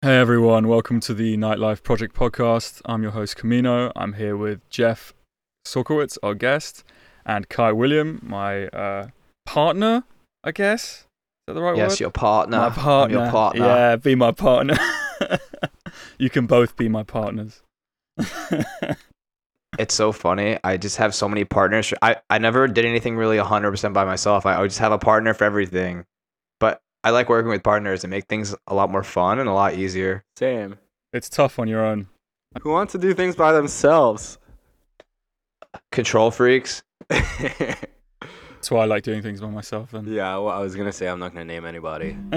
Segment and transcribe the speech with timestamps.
[0.00, 2.80] Hey everyone, welcome to the Nightlife Project podcast.
[2.84, 3.90] I'm your host Camino.
[3.96, 5.12] I'm here with Jeff
[5.66, 6.84] Sokowitz, our guest,
[7.26, 9.08] and Kai William, my uh,
[9.44, 10.04] partner,
[10.44, 10.82] I guess.
[10.82, 11.04] Is
[11.48, 12.00] that the right yes, word?
[12.00, 12.58] your partner.
[12.58, 13.18] my I'm partner.
[13.18, 13.66] your partner.
[13.66, 14.78] Yeah, be my partner.
[16.18, 17.62] you can both be my partners.
[19.78, 20.58] It's so funny.
[20.64, 21.94] I just have so many partners.
[22.02, 24.44] I, I never did anything really 100% by myself.
[24.44, 26.04] I always just have a partner for everything.
[27.02, 29.52] But I like working with partners and make things a lot more fun and a
[29.52, 30.24] lot easier.
[30.36, 30.76] Same.
[31.12, 32.08] it's tough on your own.
[32.62, 34.38] Who wants to do things by themselves?
[35.92, 36.82] Control freaks.
[37.08, 39.90] That's why I like doing things by myself.
[39.92, 40.06] Then.
[40.08, 42.16] Yeah, well, I was gonna say I'm not gonna name anybody.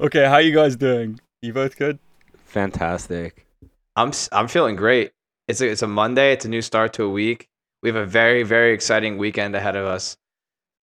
[0.00, 1.20] okay, how you guys doing?
[1.40, 1.98] You both good?
[2.44, 3.46] Fantastic.
[3.96, 5.12] I'm s- I'm feeling great.
[5.48, 6.32] It's a, it's a Monday.
[6.32, 7.48] It's a new start to a week.
[7.82, 10.16] We have a very very exciting weekend ahead of us.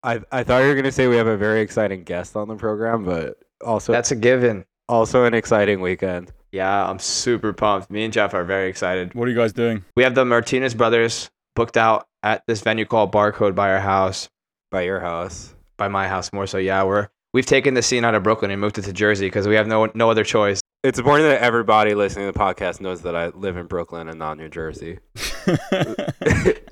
[0.06, 2.56] I I thought you were gonna say we have a very exciting guest on the
[2.56, 4.64] program, but also That's a given.
[4.88, 6.32] also an exciting weekend.
[6.52, 7.90] Yeah, I'm super pumped.
[7.92, 9.14] Me and Jeff are very excited.
[9.16, 9.84] What are you guys doing?
[9.98, 14.30] We have the Martinez brothers booked out at this venue called Barcode by our house.
[14.72, 15.54] By your house.
[15.78, 16.58] by my house more so.
[16.60, 19.48] Yeah, we're we've taken the scene out of Brooklyn and moved it to Jersey because
[19.48, 20.62] we have no no other choice.
[20.84, 24.20] It's important that everybody listening to the podcast knows that I live in Brooklyn and
[24.20, 25.00] not New Jersey.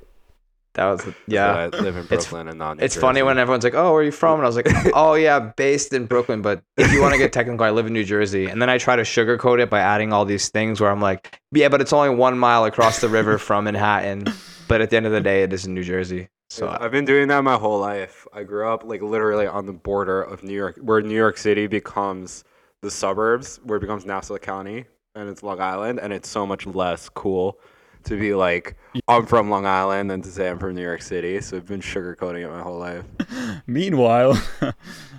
[0.76, 1.54] That was yeah.
[1.54, 4.02] I live in It's- Brooklyn and not New It's funny when everyone's like, "Oh, where
[4.02, 7.00] are you from?" And I was like, "Oh yeah, based in Brooklyn." But if you
[7.02, 8.48] want to get technical, I live in New Jersey.
[8.48, 11.40] And then I try to sugarcoat it by adding all these things where I'm like,
[11.52, 14.26] "Yeah, but it's only one mile across the river from Manhattan."
[14.68, 16.30] But at the end of the day, it is in New Jersey.
[16.50, 18.26] So I've been doing that my whole life.
[18.34, 21.68] I grew up like literally on the border of New York, where New York City
[21.68, 22.44] becomes
[22.82, 26.66] the suburbs, where it becomes Nassau County, and it's Long Island, and it's so much
[26.66, 27.60] less cool
[28.06, 31.40] to be like I'm from Long Island than to say I'm from New York City.
[31.42, 33.04] So I've been sugarcoating it my whole life.
[33.68, 34.42] Meanwhile,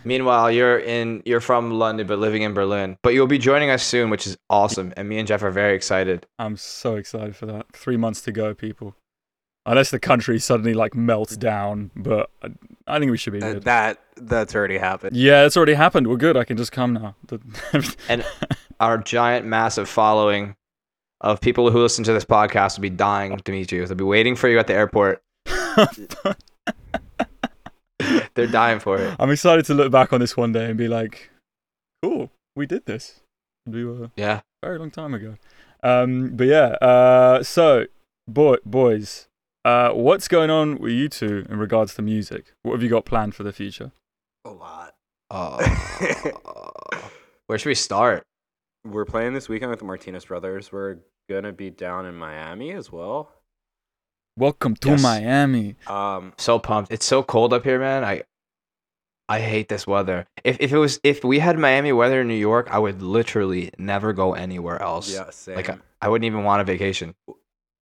[0.04, 2.98] Meanwhile, you're in you're from London but living in Berlin.
[3.02, 4.92] But you'll be joining us soon, which is awesome.
[4.96, 6.26] And me and Jeff are very excited.
[6.38, 7.66] I'm so excited for that.
[7.72, 8.94] Three months to go, people.
[9.66, 12.48] Unless the country suddenly like melts down, but I,
[12.86, 13.62] I think we should be Uh, good.
[13.62, 15.16] that that's already happened.
[15.16, 16.06] Yeah, it's already happened.
[16.06, 16.36] We're good.
[16.36, 17.14] I can just come now.
[18.10, 18.26] And
[18.78, 20.54] our giant, massive following
[21.24, 23.84] of people who listen to this podcast will be dying to meet you.
[23.86, 25.22] They'll be waiting for you at the airport.
[28.34, 29.14] They're dying for it.
[29.18, 31.30] I'm excited to look back on this one day and be like,
[32.02, 33.20] "Cool, we did this.
[33.66, 34.40] We were Yeah.
[34.62, 35.36] very long time ago."
[35.82, 36.66] Um, but yeah.
[36.82, 37.86] Uh, so,
[38.28, 39.28] boy, boys,
[39.64, 42.52] uh, what's going on with you two in regards to music?
[42.62, 43.92] What have you got planned for the future?
[44.44, 44.94] A lot.
[45.30, 45.58] Uh,
[47.46, 48.24] where should we start?
[48.84, 50.70] We're playing this weekend with the Martinez brothers.
[50.70, 53.32] We're gonna be down in Miami as well.
[54.36, 55.02] Welcome to Yes.
[55.02, 55.76] Miami.
[55.86, 56.92] Um, So pumped.
[56.92, 58.04] It's so cold up here, man.
[58.04, 58.24] I
[59.28, 60.26] I hate this weather.
[60.44, 63.70] If if it was if we had Miami weather in New York, I would literally
[63.78, 65.10] never go anywhere else.
[65.12, 65.56] yeah, same.
[65.56, 67.14] Like I, I wouldn't even want a vacation.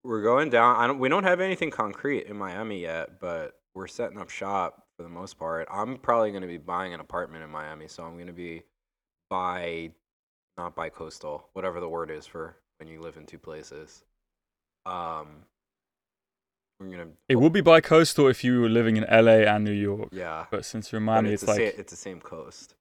[0.03, 0.75] We're going down.
[0.75, 0.99] I don't.
[0.99, 5.09] We don't have anything concrete in Miami yet, but we're setting up shop for the
[5.09, 5.67] most part.
[5.71, 8.61] I'm probably going to be buying an apartment in Miami, so I'm going to be
[9.31, 9.91] by,
[10.57, 14.03] not by coastal, whatever the word is for when you live in two places.
[14.85, 15.27] Um,
[16.79, 17.07] we're gonna.
[17.29, 20.65] It would be bi-coastal if you were living in LA and New York, Yeah, but
[20.65, 22.75] since you're in Miami, it's, it's, the like sa- it's the same coast.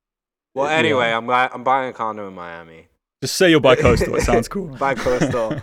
[0.54, 0.76] Well, Yeah.
[0.76, 2.88] anyway, I'm I'm buying a condo in Miami.
[3.22, 4.16] just say you're bi-coastal.
[4.16, 4.68] it sounds cool.
[4.76, 5.62] By coastal.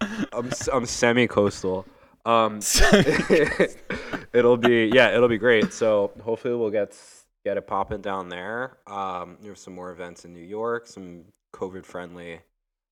[0.32, 1.86] I'm I'm semi coastal.
[2.26, 2.60] Um,
[4.32, 5.72] it'll be yeah, it'll be great.
[5.72, 6.96] So hopefully we'll get
[7.44, 8.78] get it popping down there.
[8.86, 11.24] Um, there's some more events in New York, some
[11.54, 12.40] COVID friendly,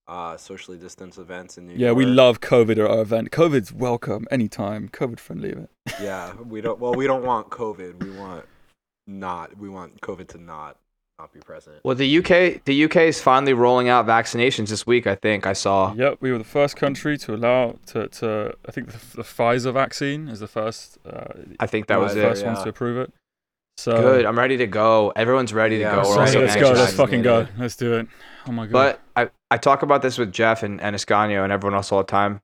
[0.07, 1.97] uh, socially distanced events in New yeah, York.
[1.97, 3.31] Yeah, we love COVID at our event.
[3.31, 4.89] COVID's welcome anytime.
[4.89, 5.69] COVID friendly event.
[6.01, 6.79] Yeah, we don't.
[6.79, 8.03] Well, we don't want COVID.
[8.03, 8.45] We want
[9.05, 9.57] not.
[9.57, 10.77] We want COVID to not
[11.19, 11.77] not be present.
[11.83, 15.05] Well, the UK the UK is finally rolling out vaccinations this week.
[15.05, 15.93] I think I saw.
[15.93, 19.73] Yep, we were the first country to allow to, to I think the, the Pfizer
[19.73, 22.31] vaccine is the first uh, I think that was the there, it.
[22.31, 23.13] first one to approve it.
[23.77, 24.25] So Good.
[24.25, 25.11] I'm ready to go.
[25.15, 26.09] Everyone's ready to Yeah, go.
[26.09, 26.71] We're so all let's go.
[26.71, 27.47] Let's fucking go.
[27.57, 28.07] Let's do it.
[28.47, 28.71] Oh my god.
[28.71, 31.99] But I, I talk about this with Jeff and, and Escanio and everyone else all
[31.99, 32.41] the time.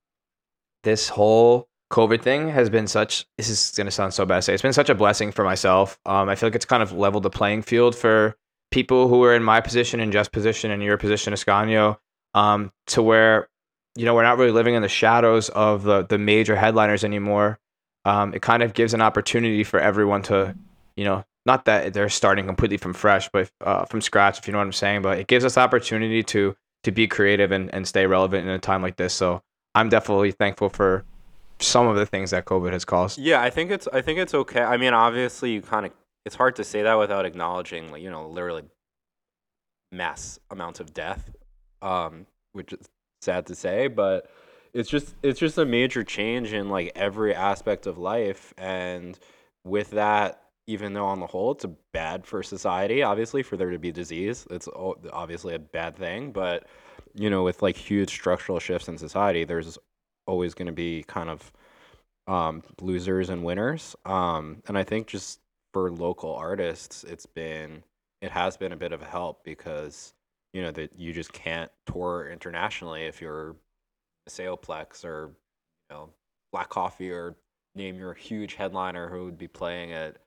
[0.83, 4.41] This whole COVID thing has been such, this is going to sound so bad to
[4.43, 5.99] say, it's been such a blessing for myself.
[6.05, 8.35] Um, I feel like it's kind of leveled the playing field for
[8.71, 11.97] people who are in my position and Jeff's position and your position, Escanio,
[12.33, 13.49] um, to where,
[13.95, 17.59] you know, we're not really living in the shadows of the, the major headliners anymore.
[18.05, 20.55] Um, it kind of gives an opportunity for everyone to,
[20.95, 24.51] you know, not that they're starting completely from fresh, but uh, from scratch, if you
[24.51, 25.01] know what I'm saying.
[25.01, 28.59] But it gives us opportunity to to be creative and, and stay relevant in a
[28.59, 29.13] time like this.
[29.13, 29.41] So
[29.75, 31.03] I'm definitely thankful for
[31.59, 33.17] some of the things that COVID has caused.
[33.17, 34.61] Yeah, I think it's I think it's okay.
[34.61, 35.91] I mean, obviously, you kind of
[36.25, 38.63] it's hard to say that without acknowledging, like you know, literally
[39.91, 41.31] mass amounts of death,
[41.81, 42.87] um, which is
[43.21, 44.29] sad to say, but
[44.73, 49.19] it's just it's just a major change in like every aspect of life, and
[49.63, 50.38] with that,
[50.69, 53.91] even though on the whole it's a bad for society, obviously for there to be
[53.91, 54.69] disease, it's
[55.11, 56.67] obviously a bad thing, but
[57.15, 59.79] you know, with like huge structural shifts in society, there's
[60.27, 61.51] always going to be kind of
[62.27, 63.95] um, losers and winners.
[64.05, 65.39] Um, and I think just
[65.73, 67.83] for local artists, it's been
[68.21, 70.13] it has been a bit of a help because
[70.53, 73.55] you know that you just can't tour internationally if you're
[74.29, 75.31] Sailplex or
[75.89, 76.09] you know
[76.51, 77.35] Black Coffee or
[77.73, 80.17] name your huge headliner who would be playing at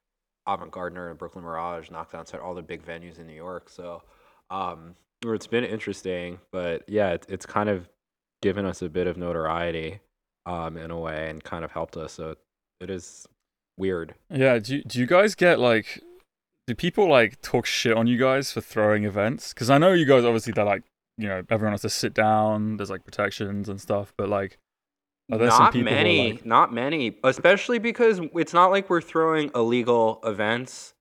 [0.47, 3.69] Avant Gardner and Brooklyn Mirage, Knockdown Center, all the big venues in New York.
[3.69, 4.03] So
[4.51, 7.89] um, it's been interesting, but yeah, it, it's kind of
[8.43, 10.01] given us a bit of notoriety
[10.47, 12.13] um, in a way and kind of helped us.
[12.15, 12.35] So
[12.81, 13.27] it is
[13.77, 14.15] weird.
[14.31, 14.59] Yeah.
[14.59, 16.01] Do do you guys get like?
[16.67, 19.53] Do people like talk shit on you guys for throwing events?
[19.53, 20.85] Because I know you guys obviously they're like
[21.19, 22.77] you know everyone has to sit down.
[22.77, 24.59] There's like protections and stuff, but like.
[25.39, 30.95] Some not many, like- not many, especially because it's not like we're throwing illegal events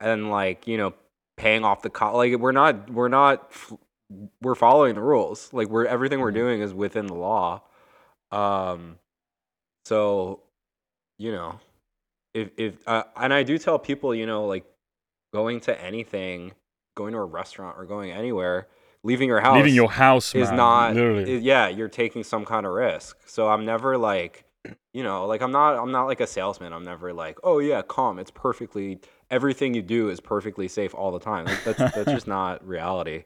[0.00, 0.94] and like you know
[1.36, 2.14] paying off the cost.
[2.14, 3.50] Like we're not, we're not,
[4.40, 5.52] we're following the rules.
[5.52, 6.34] Like we're everything we're Mhm.
[6.34, 7.62] doing is within the law.
[8.30, 8.98] Um,
[9.84, 10.40] so
[11.18, 11.58] you know,
[12.34, 14.64] if if uh, and I do tell people, you know, like
[15.34, 16.52] going to anything,
[16.96, 18.68] going to a restaurant or going anywhere,
[19.04, 21.34] leaving your house, leaving your house is man, not literally.
[21.36, 24.44] i- yeah you're taking some kind of risk so i'm never like
[24.94, 27.82] you know like i'm not i'm not like a salesman i'm never like oh yeah
[27.82, 29.00] calm it's perfectly
[29.30, 33.24] everything you do is perfectly safe all the time like, that's that's just not reality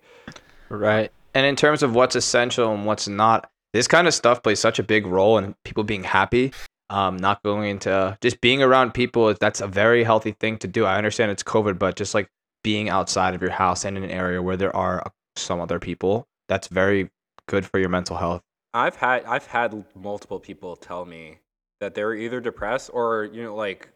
[0.69, 1.13] Right.
[1.35, 4.79] And in terms of what's essential and what's not, this kind of stuff plays such
[4.79, 6.53] a big role in people being happy.
[6.89, 9.33] Um, not going into just being around people.
[9.39, 10.85] That's a very healthy thing to do.
[10.85, 12.29] I understand it's COVID, but just like
[12.63, 15.79] being outside of your house and in an area where there are uh, some other
[15.79, 17.11] people, that's very
[17.47, 18.43] good for your mental health.
[18.75, 21.39] i've had i've had multiple people tell me
[21.81, 23.89] that they were either depressed or you know like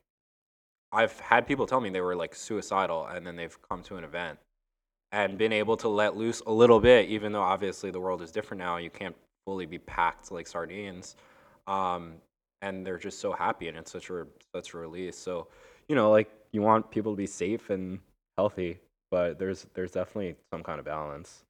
[0.92, 4.04] i've had people tell me they were like suicidal and then they've come to an
[4.04, 4.38] event
[5.12, 8.30] and been able to let loose a little bit, even though obviously the world is
[8.30, 8.76] different now.
[8.76, 11.16] You can't fully be packed like sardines,
[11.66, 12.14] um,
[12.62, 15.16] and they're just so happy, and it's such a such a release.
[15.16, 15.48] So,
[15.88, 17.98] you know, like you want people to be safe and
[18.38, 18.78] healthy,
[19.10, 21.44] but there's there's definitely some kind of balance.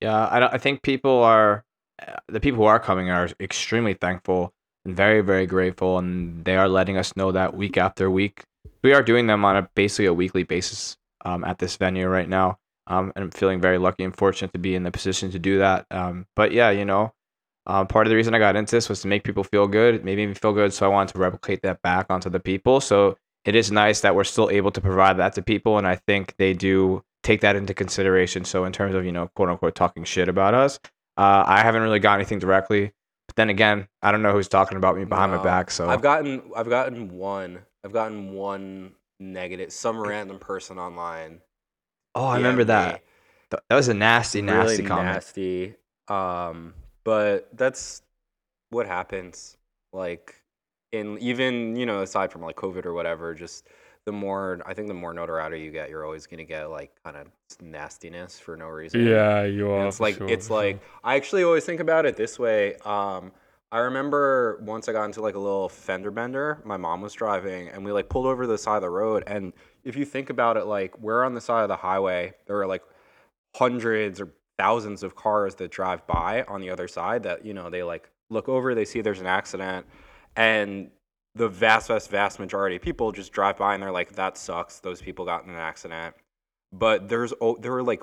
[0.00, 1.64] Yeah, I, don't- I think people are
[2.06, 4.52] uh, the people who are coming are extremely thankful
[4.84, 8.44] and very very grateful, and they are letting us know that week after week.
[8.82, 12.28] We are doing them on a basically a weekly basis um, at this venue right
[12.28, 15.38] now, um, and I'm feeling very lucky and fortunate to be in the position to
[15.38, 15.86] do that.
[15.90, 17.14] Um, but yeah, you know,
[17.66, 19.94] um, part of the reason I got into this was to make people feel good.
[19.94, 22.80] It made me feel good, so I wanted to replicate that back onto the people.
[22.80, 25.96] So it is nice that we're still able to provide that to people, and I
[25.96, 28.44] think they do take that into consideration.
[28.44, 30.78] So in terms of you know quote unquote talking shit about us,
[31.16, 32.92] uh, I haven't really got anything directly.
[33.28, 35.70] But then again, I don't know who's talking about me behind my back.
[35.70, 41.40] So I've gotten I've gotten one I've gotten one negative some random person online.
[42.14, 43.02] oh, I remember that.
[43.50, 45.06] Th- That was a nasty, nasty really comment.
[45.14, 45.74] nasty.
[46.08, 46.74] Um,
[47.04, 48.02] but that's
[48.70, 49.56] what happens.
[49.92, 50.34] Like,
[50.94, 53.66] in even you know, aside from like COVID or whatever, just
[54.04, 57.16] the more I think the more notoriety you get, you're always gonna get like kind
[57.16, 57.26] of
[57.60, 59.06] nastiness for no reason.
[59.06, 59.78] Yeah, you are.
[59.78, 62.76] And it's like sure, it's for like I actually always think about it this way.
[62.84, 63.32] Um,
[63.72, 66.62] I remember once I got into like a little fender bender.
[66.64, 69.24] My mom was driving, and we like pulled over to the side of the road.
[69.26, 72.60] And if you think about it, like we're on the side of the highway, there
[72.60, 72.82] are like
[73.56, 77.22] hundreds or thousands of cars that drive by on the other side.
[77.24, 79.86] That you know they like look over, they see there's an accident,
[80.36, 80.90] and
[81.34, 84.80] the vast, vast, vast majority of people just drive by and they're like, "That sucks.
[84.80, 86.14] Those people got in an accident."
[86.72, 88.02] But there's oh, there were like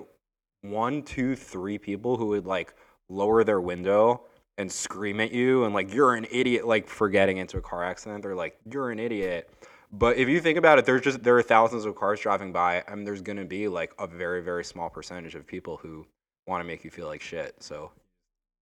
[0.61, 2.73] one, two, three people who would like
[3.09, 4.25] lower their window
[4.57, 7.83] and scream at you and like you're an idiot, like for getting into a car
[7.83, 8.23] accident.
[8.23, 9.49] They're like, "You're an idiot."
[9.93, 12.83] But if you think about it, there's just there are thousands of cars driving by,
[12.87, 16.05] and there's gonna be like a very, very small percentage of people who
[16.47, 17.55] want to make you feel like shit.
[17.61, 17.91] So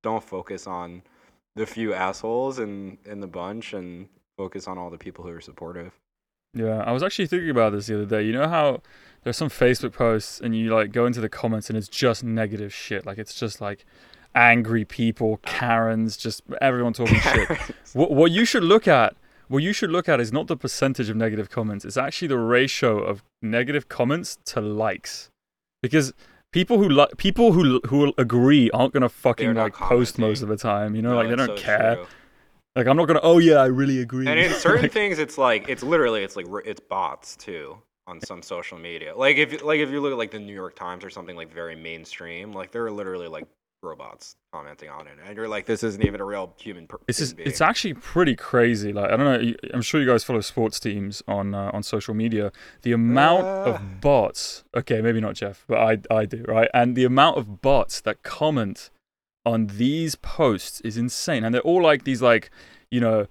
[0.04, 1.04] don't focus on
[1.56, 5.42] the few assholes in in the bunch and focus on all the people who are
[5.42, 5.94] supportive.
[6.54, 8.24] Yeah, I was actually thinking about this the other day.
[8.24, 8.82] You know how
[9.24, 12.74] there's some Facebook posts and you like go into the comments and it's just negative
[12.74, 13.06] shit.
[13.06, 13.86] Like it's just like
[14.36, 17.50] angry people, Karens, just everyone talking shit.
[17.94, 19.16] What what you should look at,
[19.48, 21.84] what you should look at is not the percentage of negative comments.
[21.84, 25.32] It's actually the ratio of negative comments to likes,
[25.82, 26.14] because
[26.52, 30.58] people who like people who who agree aren't gonna fucking like post most of the
[30.58, 30.96] time.
[30.96, 32.00] You know, No, like they don't so care.
[32.00, 32.08] true.
[32.76, 33.22] Like I'm not gonna.
[33.24, 34.28] Oh yeah, I really agree.
[34.28, 37.78] And in certain Like, things, it's like it's literally it's like it's bots too
[38.08, 39.16] on some social media.
[39.16, 41.52] Like if like if you look at like the New York Times or something like
[41.52, 43.48] very mainstream, like there are literally like
[43.82, 46.86] robots commenting on it, and you're like, this isn't even a real human.
[46.88, 48.92] Per- This is human it's actually pretty crazy.
[48.92, 52.14] Like I don't know, I'm sure you guys follow sports teams on uh, on social
[52.14, 52.52] media.
[52.82, 53.72] The amount Uh.
[53.74, 54.64] of bots.
[54.76, 56.70] Okay, maybe not Jeff, but I I do right.
[56.74, 58.90] And the amount of bots that comment
[59.46, 62.52] on these posts is insane, and they're all like these like
[62.92, 63.28] you know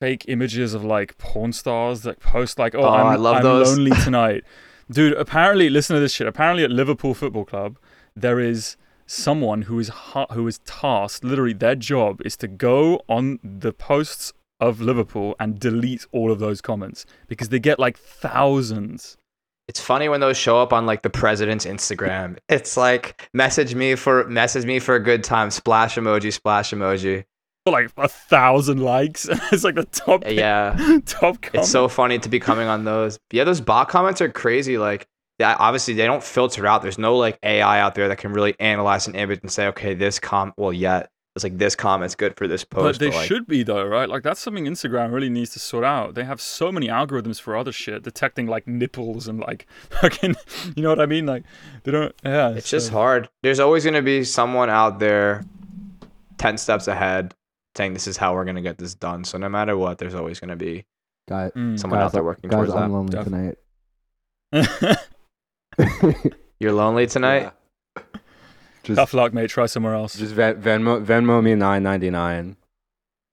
[0.00, 3.42] fake images of like porn stars that post like, oh, Oh, I'm, I love I'm
[3.42, 3.76] those.
[3.78, 4.44] lonely tonight,
[4.90, 5.12] dude.
[5.14, 6.26] Apparently, listen to this shit.
[6.26, 7.78] Apparently, at Liverpool Football Club,
[8.16, 8.76] there is
[9.12, 11.24] someone who is ha- who is tasked.
[11.24, 16.38] Literally, their job is to go on the posts of Liverpool and delete all of
[16.38, 19.16] those comments because they get like thousands.
[19.68, 22.38] It's funny when those show up on like the president's Instagram.
[22.48, 25.50] It's like message me for message me for a good time.
[25.50, 27.24] Splash emoji, splash emoji.
[27.64, 29.28] Like a thousand likes.
[29.52, 30.24] it's like the top.
[30.26, 30.74] Yeah.
[31.06, 31.54] top comment.
[31.54, 33.18] It's so funny to be coming on those.
[33.30, 34.78] Yeah, those bot comments are crazy.
[34.78, 35.06] Like,
[35.42, 36.82] yeah, obviously they don't filter out.
[36.82, 39.94] There's no like AI out there that can really analyze an image and say, okay,
[39.94, 40.52] this com.
[40.56, 42.76] Well, yet it's like this comment's good for this post.
[42.82, 43.00] But post.
[43.00, 44.08] they like, should be though, right?
[44.08, 46.14] Like that's something Instagram really needs to sort out.
[46.14, 50.36] They have so many algorithms for other shit, detecting like nipples and like fucking,
[50.76, 51.26] you know what I mean?
[51.26, 51.42] Like
[51.84, 52.14] they don't.
[52.24, 53.28] Yeah, It's just hard.
[53.42, 55.42] There's always gonna be someone out there,
[56.38, 57.34] ten steps ahead,
[57.76, 59.24] saying this is how we're gonna get this done.
[59.24, 60.84] So no matter what, there's always gonna be
[61.28, 61.78] Guy, Mm.
[61.80, 62.94] someone guys, out there working guys, towards I'm that.
[62.94, 63.54] lonely Definitely.
[64.52, 64.98] tonight.
[66.58, 67.52] You're lonely tonight.
[68.82, 69.48] Just, Tough luck, mate.
[69.50, 70.14] Try somewhere else.
[70.16, 72.56] Just Ven- Venmo Venmo me nine ninety nine.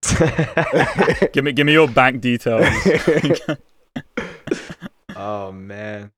[1.33, 2.65] give me, give me your bank details.
[5.15, 6.11] oh man,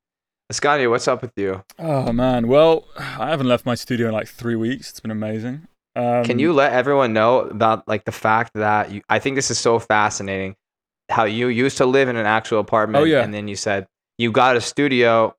[0.52, 1.62] Ascania, what's up with you?
[1.78, 2.48] oh man.
[2.48, 4.90] Well, I haven't left my studio in like three weeks.
[4.90, 5.66] It's been amazing.
[5.96, 9.02] Um, Can you let everyone know about like the fact that you?
[9.08, 10.56] I think this is so fascinating.
[11.10, 13.22] How you used to live in an actual apartment, Oh, yeah.
[13.22, 13.86] and then you said
[14.18, 15.34] you got a studio,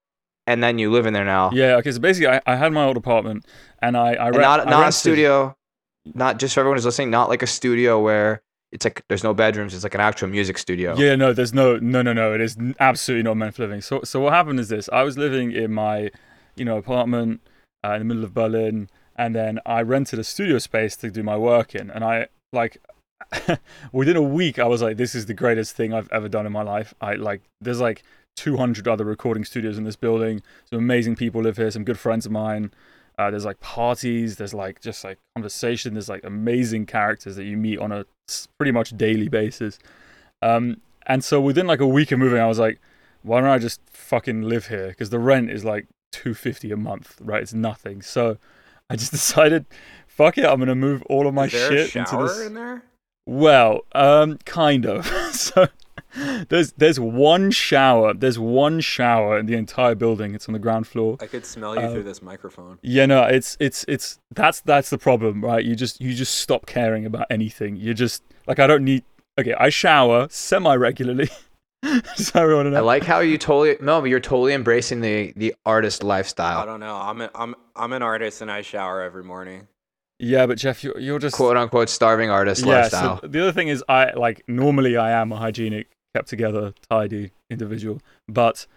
[0.48, 1.52] and then you live in there now.
[1.54, 1.76] Yeah.
[1.78, 1.92] Okay.
[1.92, 3.46] So basically, I, I had my old apartment,
[3.80, 5.56] and I I and not I not a studio,
[6.14, 8.42] not just for everyone who's listening, not like a studio where
[8.74, 9.74] it's like there's no bedrooms.
[9.74, 10.96] It's like an actual music studio.
[10.98, 12.34] Yeah, no, there's no, no, no, no.
[12.34, 13.82] It is absolutely not meant for living.
[13.82, 16.10] So, so what happened is this: I was living in my,
[16.56, 17.42] you know, apartment
[17.86, 21.24] uh, in the middle of Berlin, and then I rented a studio space to do
[21.24, 22.78] my work in, and I like.
[23.94, 26.52] within a week, I was like, "This is the greatest thing I've ever done in
[26.52, 28.04] my life." I like, there's like
[28.36, 30.42] 200 other recording studios in this building.
[30.70, 31.72] Some amazing people live here.
[31.72, 32.72] Some good friends of mine.
[33.18, 34.38] Uh, there's like parties.
[34.38, 35.94] There's like just like conversation.
[35.94, 38.06] There's like amazing characters that you meet on a
[38.58, 39.78] pretty much daily basis.
[40.42, 42.80] Um, and so within like a week of moving, I was like,
[43.22, 44.88] why don't I just fucking live here?
[44.90, 47.42] Because the rent is like two fifty a month, right?
[47.42, 48.02] It's nothing.
[48.02, 48.38] So
[48.90, 49.66] I just decided,
[50.08, 52.48] fuck it, I'm gonna move all of my shit a into shower this.
[52.48, 52.84] in there?
[53.26, 55.06] Well, um, kind of.
[55.32, 55.68] so
[56.50, 58.14] there's there's one shower.
[58.14, 60.36] There's one shower in the entire building.
[60.36, 61.18] It's on the ground floor.
[61.22, 62.80] I could smell you Uh, through this microphone.
[62.82, 65.64] Yeah, no, it's it's it's that's that's the problem, right?
[65.64, 67.76] You just you just stop caring about anything.
[67.76, 69.04] You just like I don't need.
[69.40, 71.30] Okay, I shower semi regularly.
[71.84, 75.56] Just so everyone I like how you totally no, but you're totally embracing the the
[75.66, 76.60] artist lifestyle.
[76.60, 76.96] I don't know.
[76.96, 79.68] I'm a, I'm I'm an artist and I shower every morning.
[80.20, 82.82] Yeah, but Jeff, you're you're just quote unquote starving artist yeah.
[82.82, 83.20] lifestyle.
[83.20, 87.32] So the other thing is, I like normally I am a hygienic, kept together, tidy
[87.50, 88.68] individual, but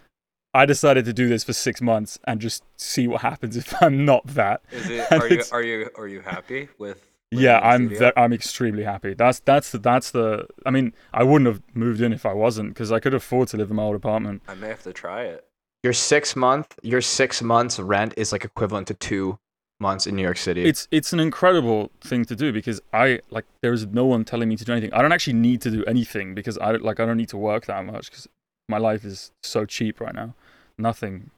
[0.53, 4.05] I decided to do this for six months and just see what happens if I'm
[4.05, 4.61] not that.
[4.71, 5.11] Is it?
[5.11, 7.11] Are you are you are you happy with?
[7.29, 8.07] Yeah, I'm studio?
[8.07, 9.13] ve- I'm extremely happy.
[9.13, 10.47] That's that's the, that's the.
[10.65, 13.57] I mean, I wouldn't have moved in if I wasn't because I could afford to
[13.57, 14.43] live in my old apartment.
[14.47, 15.45] I may have to try it.
[15.83, 19.37] Your six month your six months rent is like equivalent to two
[19.79, 20.63] months in New York City.
[20.65, 24.49] It's it's an incredible thing to do because I like there is no one telling
[24.49, 24.93] me to do anything.
[24.93, 27.65] I don't actually need to do anything because I like I don't need to work
[27.67, 28.27] that much because
[28.69, 30.33] my life is so cheap right now.
[30.77, 31.31] Nothing.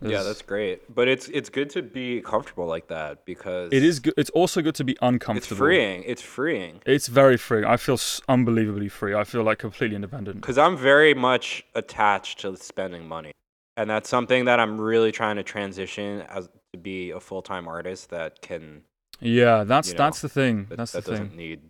[0.00, 0.94] Yeah, that's great.
[0.94, 4.14] But it's it's good to be comfortable like that because It is good.
[4.16, 5.56] It's also good to be uncomfortable.
[5.56, 6.04] It's freeing.
[6.06, 6.80] It's freeing.
[6.86, 7.64] It's very freeing.
[7.64, 9.14] I feel s- unbelievably free.
[9.14, 10.40] I feel like completely independent.
[10.40, 13.32] Because I'm very much attached to spending money,
[13.76, 17.66] and that's something that I'm really trying to transition as to be a full time
[17.68, 18.82] artist that can
[19.20, 20.66] Yeah, that's You know, that's the thing.
[20.68, 21.36] that, That's that the doesn't thing.
[21.36, 21.60] need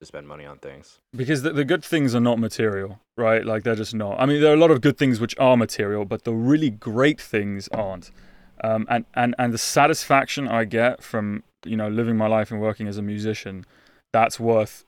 [0.00, 0.98] to spend money on things.
[1.14, 3.44] Because the, the good things are not material, right?
[3.44, 4.18] Like they're just not.
[4.20, 6.70] I mean, there are a lot of good things which are material, but the really
[6.70, 8.10] great things aren't.
[8.62, 12.60] Um, and, and, and the satisfaction I get from, you know, living my life and
[12.60, 13.64] working as a musician,
[14.12, 14.84] that's worth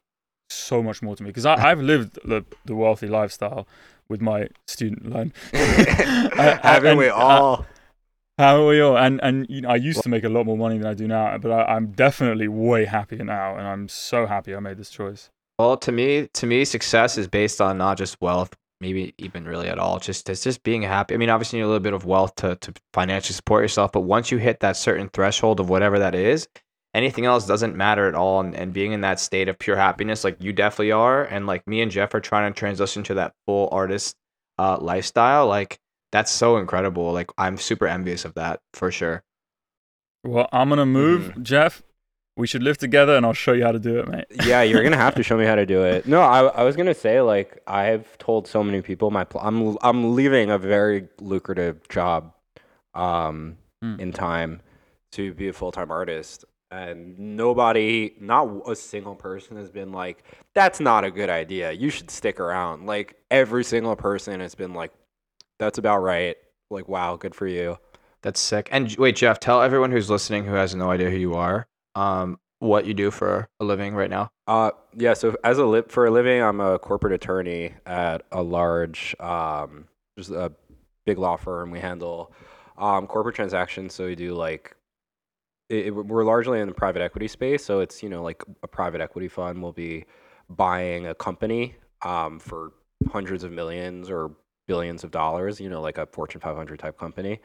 [0.51, 1.31] so much more to me.
[1.31, 3.67] Because I've lived the, the wealthy lifestyle
[4.09, 5.33] with my student loan.
[5.53, 7.67] Haven't and we all?
[8.39, 8.97] How are you?
[8.97, 11.07] And and you know, I used to make a lot more money than I do
[11.07, 14.91] now, but I, I'm definitely way happier now, and I'm so happy I made this
[14.91, 15.31] choice.
[15.59, 19.69] well, to me, to me, success is based on not just wealth, maybe even really
[19.69, 19.99] at all.
[19.99, 21.15] Just it's just being happy.
[21.15, 23.93] I mean, obviously you need a little bit of wealth to to financially support yourself,
[23.93, 26.49] but once you hit that certain threshold of whatever that is,
[26.95, 28.41] anything else doesn't matter at all.
[28.41, 31.67] And, and being in that state of pure happiness, like you definitely are, and like
[31.67, 34.17] me and Jeff are trying to transition to that full artist
[34.59, 35.47] uh, lifestyle.
[35.47, 35.79] Like
[36.12, 37.12] that's so incredible.
[37.12, 39.25] Like I'm super envious of that for sure.
[40.25, 41.83] Well, I'm gonna move, Jeff.
[42.37, 44.25] We should live together, and I'll show you how to do it, mate.
[44.47, 46.07] yeah, you're gonna have to show me how to do it.
[46.14, 49.76] No, I, I was gonna say like I've told so many people my pl- I'm
[49.83, 52.33] I'm leaving a very lucrative job,
[52.95, 53.97] um, Hmm.
[53.99, 54.61] in time
[55.12, 60.23] to be a full time artist, and nobody, not a single person, has been like,
[60.54, 61.73] "That's not a good idea.
[61.73, 64.92] You should stick around." Like every single person has been like,
[65.62, 66.37] "That's about right."
[66.71, 67.78] Like, wow, good for you.
[68.23, 68.69] That's sick.
[68.73, 72.38] And wait, Jeff, tell everyone who's listening who has no idea who you are, um,
[72.61, 74.31] what you do for a living right now.
[74.47, 75.14] Uh, yeah.
[75.14, 79.87] So as a li- for a living, I'm a corporate attorney at a large, um,
[80.16, 80.52] just a
[81.04, 81.71] big law firm.
[81.71, 82.33] We handle
[82.78, 83.92] um, corporate transactions.
[83.95, 84.75] So we do like,
[85.69, 87.64] it, it- we're largely in the private equity space.
[87.64, 90.04] So it's you know like a private equity fund will be
[90.49, 92.73] buying a company um, for
[93.11, 94.31] hundreds of millions or
[94.66, 95.61] billions of dollars.
[95.61, 97.40] You know, like a Fortune 500 type company.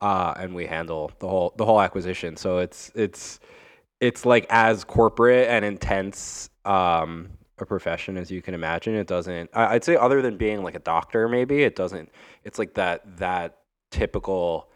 [0.00, 2.36] Uh, and we handle the whole the whole acquisition.
[2.36, 3.38] So it's it's
[4.00, 8.94] it's like as corporate and intense um, a profession as you can imagine.
[8.94, 9.50] It doesn't.
[9.54, 12.10] I- I'd say other than being like a doctor, maybe it doesn't.
[12.44, 13.58] It's like that that
[13.90, 14.70] typical,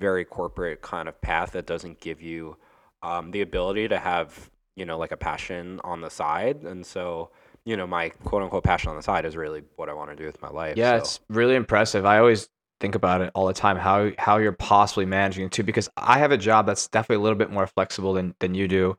[0.00, 2.56] very corporate kind of path that doesn't give you
[3.02, 6.62] um, the ability to have you know like a passion on the side.
[6.62, 7.30] And so
[7.64, 10.16] you know my quote unquote passion on the side is really what I want to
[10.16, 10.76] do with my life.
[10.76, 10.96] Yeah, so.
[10.98, 12.04] it's really impressive.
[12.04, 12.48] I always
[12.80, 16.18] think about it all the time how how you're possibly managing it too because I
[16.18, 18.96] have a job that's definitely a little bit more flexible than than you do.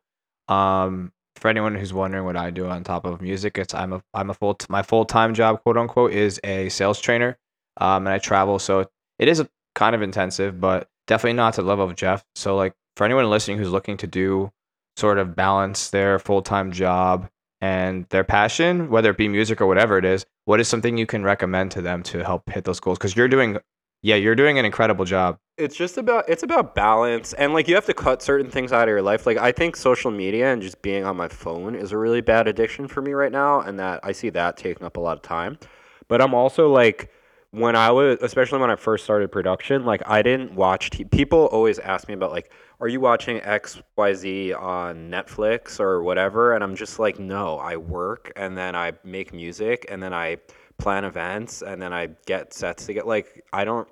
[0.47, 4.03] Um for anyone who's wondering what I do on top of music, it's I'm a
[4.13, 7.37] I'm a full my full-time job quote unquote is a sales trainer.
[7.77, 8.87] Um and I travel so
[9.17, 12.23] it is a kind of intensive but definitely not to the level of Jeff.
[12.35, 14.51] So like for anyone listening who's looking to do
[14.97, 17.29] sort of balance their full-time job
[17.61, 21.05] and their passion, whether it be music or whatever it is, what is something you
[21.05, 22.97] can recommend to them to help hit those goals?
[22.97, 23.59] Because you're doing,
[24.01, 25.37] yeah, you're doing an incredible job.
[25.57, 28.83] it's just about it's about balance and like you have to cut certain things out
[28.83, 31.91] of your life like i think social media and just being on my phone is
[31.91, 34.97] a really bad addiction for me right now and that i see that taking up
[34.97, 35.59] a lot of time
[36.07, 37.11] but i'm also like
[37.51, 41.45] when i was especially when i first started production like i didn't watch t- people
[41.51, 42.49] always ask me about like
[42.81, 46.53] are you watching xyz on netflix or whatever?
[46.53, 50.37] And i'm just like no i work and then i make music and then i
[50.77, 53.87] plan events and then i get sets to get like i don't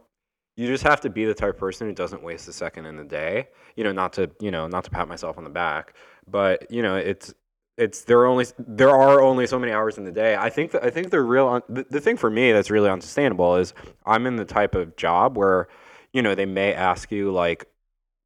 [0.57, 2.97] you just have to be the type of person who doesn't waste a second in
[2.97, 3.47] the day.
[3.77, 5.93] You know not to you know not to pat myself on the back
[6.27, 7.33] but you know it's
[7.77, 10.35] it's there are only there are only so many hours in the day.
[10.35, 13.55] I think that i think the real the, the thing for me that's really unsustainable
[13.55, 13.73] is
[14.05, 15.69] i'm in the type of job where
[16.11, 17.67] you know they may ask you like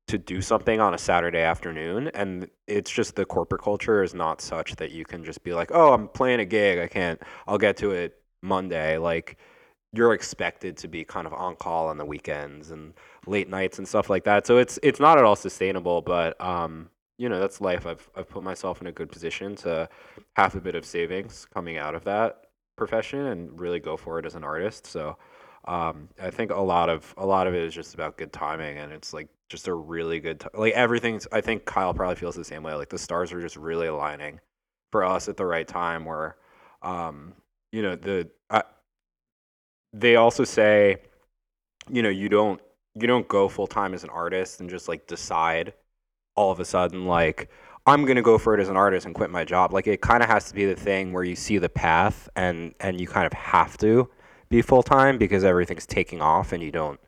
[0.08, 4.42] to do something on a saturday afternoon and it's just the corporate culture is not
[4.42, 7.58] such that you can just be like oh i'm playing a gig i can't i'll
[7.58, 9.38] get to it monday like
[9.94, 12.94] you're expected to be kind of on call on the weekends and
[13.28, 14.46] late nights and stuff like that.
[14.46, 17.86] So it's it's not at all sustainable, but um, you know, that's life.
[17.86, 19.88] I've I've put myself in a good position to
[20.36, 24.26] have a bit of savings coming out of that profession and really go for it
[24.26, 24.88] as an artist.
[24.88, 25.16] So
[25.65, 28.78] um, I think a lot of a lot of it is just about good timing
[28.78, 32.36] and it's like just a really good t- like everything's I think Kyle probably feels
[32.36, 32.73] the same way.
[32.73, 34.39] Like the stars are just really aligning
[34.91, 36.38] for us at the right time where
[36.82, 37.34] um,
[37.71, 38.63] you know, the I,
[39.93, 40.97] they also say
[41.89, 42.62] you know you don't
[42.95, 45.73] you don't go full time as an artist and just like decide
[46.36, 47.49] all of a sudden like
[47.86, 50.23] i'm to go for it as an artist and quit my job like it kind
[50.23, 53.26] of has to be the thing where you see the path and and you kind
[53.26, 54.10] of have to
[54.54, 57.00] be full time because everything's taking off and you don't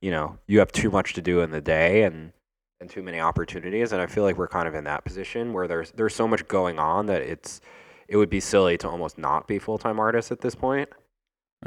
[0.00, 2.32] you know you have too much to do in the day and
[2.80, 5.66] and too many opportunities and i feel like we're kind of in that position where
[5.68, 7.60] there's there's so much going on that it's
[8.08, 10.88] it would be silly to almost not be full time artists at this point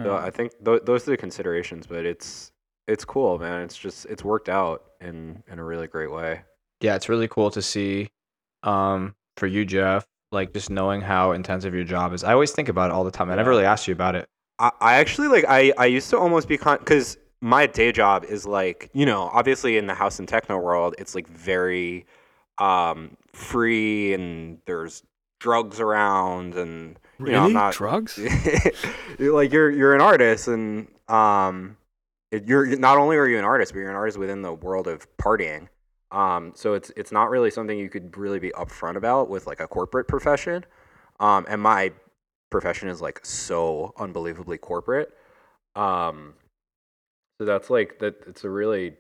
[0.04, 2.52] so Uh, I think th- those are the considerations, but it's
[2.88, 3.62] it's cool, man.
[3.62, 6.42] It's just it's worked out in in a really great way.
[6.82, 8.10] Yeah, it's really cool to see
[8.64, 12.26] um, for you, Jeff, like just knowing how intensive your job is.
[12.26, 13.30] I always think about it all the time.
[13.32, 14.28] I never really asked you about it.
[14.60, 18.26] I, I actually like I I used to almost be con because my day job
[18.26, 22.06] is like you know obviously in the house and techno world it's like very
[22.58, 25.04] um free and there's
[25.40, 27.54] drugs around and you know, I'm really?
[27.54, 28.18] not- Drugs?
[29.20, 31.78] like you're you're an artist and um
[32.32, 34.88] it, you're not only are you an artist but you're an artist within the world
[34.88, 35.68] of partying
[36.12, 39.60] um so it's it's not really something you could really be upfront about with like
[39.60, 40.66] a corporate profession
[41.20, 41.92] um and my
[42.56, 45.14] profession is like so unbelievably corporate
[45.76, 46.36] Um,
[47.40, 48.16] so that's like that.
[48.28, 48.94] It's a really,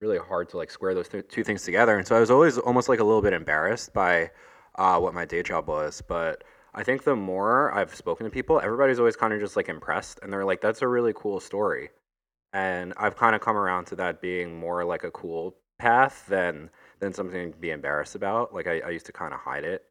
[0.00, 1.96] really hard to like square those th- two things together.
[1.98, 4.30] And so I was always almost like a little bit embarrassed by
[4.76, 6.02] uh, what my day job was.
[6.06, 9.68] But I think the more I've spoken to people, everybody's always kind of just like
[9.68, 11.90] impressed, and they're like, "That's a really cool story."
[12.54, 16.70] And I've kind of come around to that being more like a cool path than
[17.00, 18.54] than something to be embarrassed about.
[18.54, 19.84] Like I, I used to kind of hide it.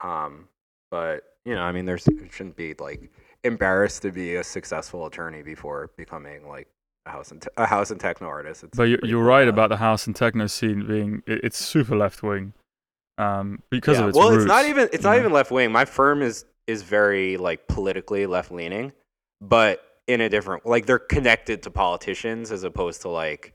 [0.00, 0.48] Um,
[0.90, 3.10] but you know, I mean, there's shouldn't be like
[3.42, 6.68] embarrassed to be a successful attorney before becoming like
[7.06, 8.62] a house and te- a house and techno artist.
[8.62, 11.96] It's But you, you're right about the house and techno scene being it, it's super
[11.96, 12.52] left wing,
[13.18, 14.44] um, because Yeah, of its well, roots.
[14.44, 15.20] it's not even it's not know?
[15.20, 15.72] even left wing.
[15.72, 18.92] My firm is is very like politically left leaning,
[19.40, 23.54] but in a different like they're connected to politicians as opposed to like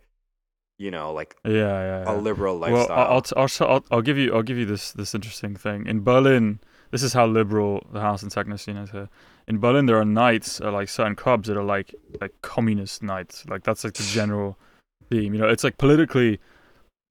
[0.78, 2.00] you know like Yeah, yeah.
[2.00, 2.12] yeah.
[2.12, 2.98] a liberal Well, lifestyle.
[3.08, 5.86] I'll, I'll, I'll, I'll, I'll give you I'll give you this this interesting thing.
[5.88, 6.60] In Berlin,
[6.92, 9.10] this is how liberal the house and techno scene is here.
[9.48, 13.46] In Berlin, there are nights, uh, like certain clubs that are like like communist nights.
[13.48, 14.58] Like that's like the general
[15.10, 15.34] theme.
[15.34, 16.40] You know, it's like politically,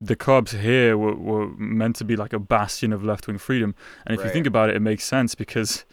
[0.00, 3.74] the clubs here were, were meant to be like a bastion of left wing freedom.
[4.06, 5.84] And if you think about it, it makes sense because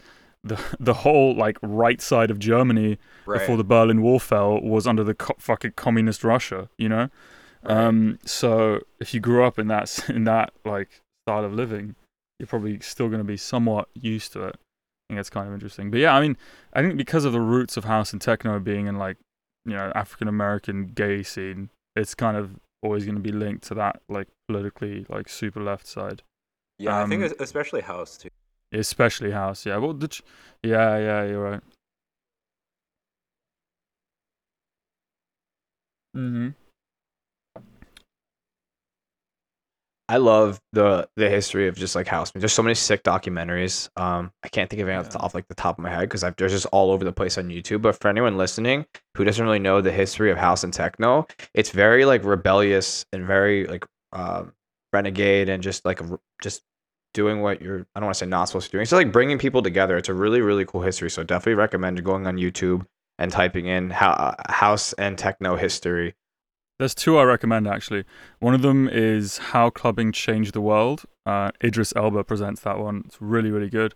[0.44, 3.38] the the whole like right side of Germany right.
[3.38, 6.68] before the Berlin Wall fell was under the co- fucking communist Russia.
[6.76, 7.08] You know.
[7.62, 7.76] right.
[7.76, 11.94] Um, so if you grew up in that in that like style of living,
[12.42, 14.56] you're probably still going to be somewhat used to it.
[14.56, 15.92] I think that's kind of interesting.
[15.92, 16.36] But yeah, I mean,
[16.72, 19.16] I think because of the roots of house and techno being in like
[19.64, 23.74] you know African American gay scene, it's kind of always going to be linked to
[23.74, 26.22] that like politically like super left side,
[26.78, 28.30] yeah, I think um, especially house too.
[28.72, 29.64] especially house.
[29.64, 30.22] Yeah, well, ch-
[30.64, 31.60] yeah, yeah, you're right.
[36.16, 36.48] Mm-hmm.
[40.12, 42.42] I love the the history of just like house music.
[42.42, 43.88] There's so many sick documentaries.
[43.96, 45.24] Um, I can't think of any off, the, Yeah.
[45.24, 47.48] off like the top of my head because they're just all over the place on
[47.48, 47.80] YouTube.
[47.80, 48.84] But for anyone listening
[49.16, 53.26] who doesn't really know the history of house and techno, it's very like rebellious and
[53.26, 54.52] very like um,
[54.92, 55.98] renegade and just like
[56.42, 56.60] just
[57.14, 57.86] doing what you're.
[57.94, 58.82] I don't want to say not supposed to be doing.
[58.82, 59.96] It's like bringing people together.
[59.96, 61.08] It's a really really cool history.
[61.08, 62.84] So definitely recommend going on YouTube
[63.18, 66.14] and typing in how, house and techno history.
[66.82, 68.02] There's two I recommend actually.
[68.40, 71.04] One of them is How Clubbing Changed the World.
[71.24, 73.04] Uh, Idris Elba presents that one.
[73.06, 73.94] It's really really good.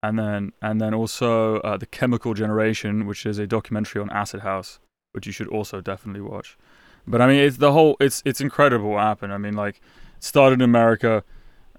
[0.00, 4.42] And then and then also uh, The Chemical Generation, which is a documentary on acid
[4.42, 4.78] house,
[5.10, 6.56] which you should also definitely watch.
[7.04, 7.96] But I mean, it's the whole.
[7.98, 9.32] It's it's incredible what happened.
[9.32, 9.80] I mean, like
[10.16, 11.24] it started in America,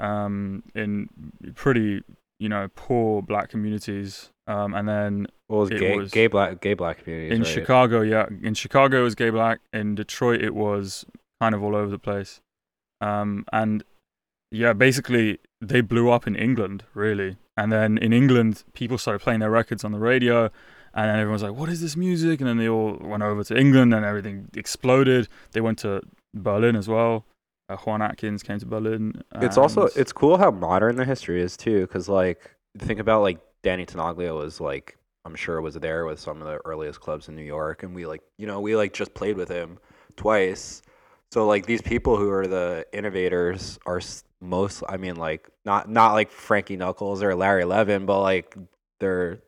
[0.02, 1.08] um, in
[1.56, 2.02] pretty
[2.40, 6.74] you know poor black communities, um, and then Well, it gay, was- gay black, gay
[6.74, 7.36] black communities.
[7.36, 7.48] in right?
[7.52, 9.60] Chicago, yeah, in Chicago it was gay black.
[9.74, 11.06] In Detroit, it was
[11.42, 12.40] kind of all over the place.
[13.02, 13.84] Um, and
[14.52, 17.38] yeah, basically they blew up in England, really.
[17.58, 20.46] And then in England, people started playing their records on the radio,
[20.94, 23.44] and then everyone was like, "What is this music?" And then they all went over
[23.44, 25.28] to England, and everything exploded.
[25.52, 26.02] They went to
[26.34, 27.26] Berlin as well.
[27.70, 29.22] Uh, Juan Atkins came to Berlin.
[29.36, 33.40] It's also it's cool how modern the history is too, because like think about like
[33.64, 37.36] Danny Tenaglia was like I'm sure was there with some of the earliest clubs in
[37.36, 39.80] New York, and we like you know we like just played with him
[40.16, 40.82] twice.
[41.32, 44.02] So like these people who are the innovators are
[44.42, 48.56] most I mean like not not like Frankie Knuckles or Larry Levan, but like
[49.00, 49.40] they're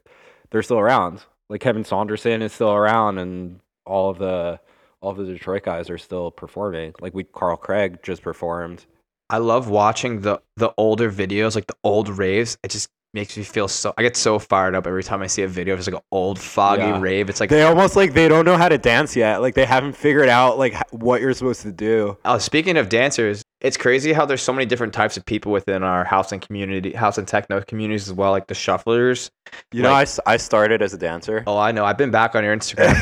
[0.52, 1.24] they're still around.
[1.50, 4.60] Like Kevin Saunderson is still around, and all of the
[5.02, 6.94] all of the Detroit guys are still performing.
[7.02, 8.86] Like we Carl Craig just performed.
[9.30, 12.58] I love watching the the older videos, like the old raves.
[12.64, 13.94] It just makes me feel so.
[13.98, 16.06] I get so fired up every time I see a video of just like an
[16.12, 17.00] old foggy Yeah.
[17.00, 17.30] rave.
[17.30, 19.42] It's like they almost like they don't know how to dance yet.
[19.42, 22.18] Like they haven't figured out like what you're supposed to do.
[22.26, 25.84] Oh, speaking of dancers, it's crazy how there's so many different types of people within
[25.84, 29.30] our house and community, house and techno communities as well, like the shufflers.
[29.72, 31.44] You know, I, Like- s- I started as a dancer.
[31.48, 31.86] Oh, I know.
[31.86, 32.94] I've been back on your Instagram.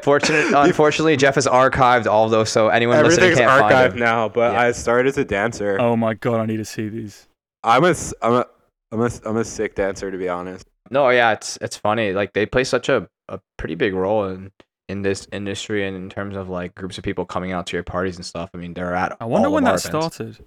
[0.04, 4.00] Fortunate, unfortunately, Jeff has archived all those, so anyone listening Everything's can't find archived him.
[4.00, 4.60] now, but Yeah.
[4.62, 5.78] I started as a dancer.
[5.80, 7.26] Oh my god, I need to see these.
[7.64, 8.46] I'm a s- I'm a
[8.92, 10.66] I'm a I'm a sick dancer to be honest.
[10.90, 12.12] No, yeah, it's it's funny.
[12.12, 14.50] Like they play such a, a pretty big role in
[14.88, 17.84] in this industry and in terms of like groups of people coming out to your
[17.84, 18.50] parties and stuff.
[18.54, 19.16] I mean, they're at.
[19.20, 20.16] I wonder all when of our that events.
[20.16, 20.44] started.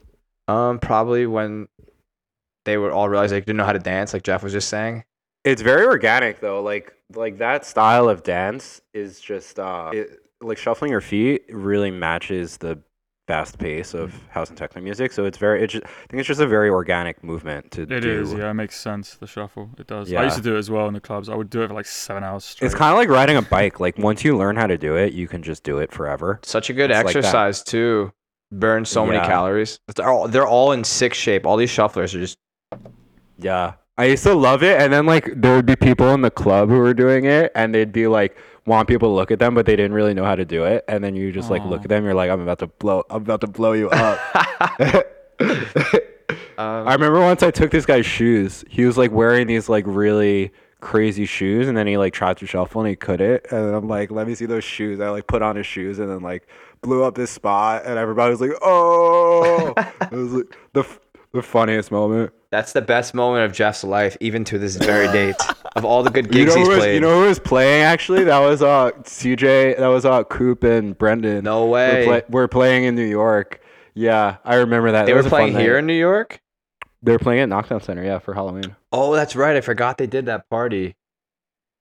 [0.50, 1.68] Um, probably when
[2.66, 5.06] they would all realize they didn't know how to dance, like Jeff was just saying.
[5.46, 6.62] It's very organic though.
[6.62, 11.92] Like like that style of dance is just uh it, like shuffling your feet really
[11.92, 12.80] matches the
[13.28, 14.30] fast pace of mm.
[14.30, 15.12] house and techno music.
[15.12, 18.02] So it's very it's just, I think it's just a very organic movement to It
[18.02, 18.22] do.
[18.22, 19.16] is, yeah, it makes sense.
[19.16, 20.12] The shuffle, it does.
[20.12, 21.30] I used to do it as well in the clubs.
[21.30, 22.66] I would do it for like seven hours straight.
[22.68, 23.80] It's kind of like riding a bike.
[23.80, 26.40] Like once you learn how to do it, you can just do it forever.
[26.44, 28.12] Such a good It's like exercise too.
[28.52, 29.28] Burn so many Yeah.
[29.28, 29.80] calories.
[29.96, 31.46] They're all they're all in sick shape.
[31.46, 32.38] All these shufflers are just
[33.38, 33.74] Yeah.
[33.96, 36.70] I used to love it, and then like there would be people in the club
[36.70, 39.66] who were doing it, and they'd be like, want people to look at them, but
[39.66, 40.86] they didn't really know how to do it.
[40.88, 43.22] And then you just like look at them, you're like, I'm about to blow, I'm
[43.22, 44.20] about to blow you up.
[44.80, 45.04] Um,
[46.58, 48.64] I remember once I took this guy's shoes.
[48.70, 52.46] He was like wearing these like really crazy shoes, and then he like tried to
[52.46, 53.46] shuffle and he couldn't.
[53.52, 55.00] And then I'm like, let me see those shoes.
[55.00, 56.48] I like put on his shoes and then like
[56.82, 61.00] blew up this spot, and everybody was like, oh, it was like the f-
[61.34, 62.32] the funniest moment.
[62.54, 65.36] That's the best moment of Jeff's life, even to this very date.
[65.76, 66.94] of all the good gigs you know he's was, played.
[66.94, 68.26] You know who was playing actually?
[68.26, 69.80] That was uh CJ.
[69.80, 71.44] That was uh Coop and Brendan.
[71.46, 72.06] no We're, way.
[72.06, 73.60] play- we're playing in New York.
[73.96, 75.08] Yeah, I remember that.
[75.08, 75.80] they That were fun playing here night.
[75.80, 76.42] in New York.
[77.02, 78.04] They were playing at Knockdown Center.
[78.04, 78.76] Yeah, for Halloween.
[78.92, 79.56] Oh, that's right.
[79.56, 80.96] I forgot they did that party.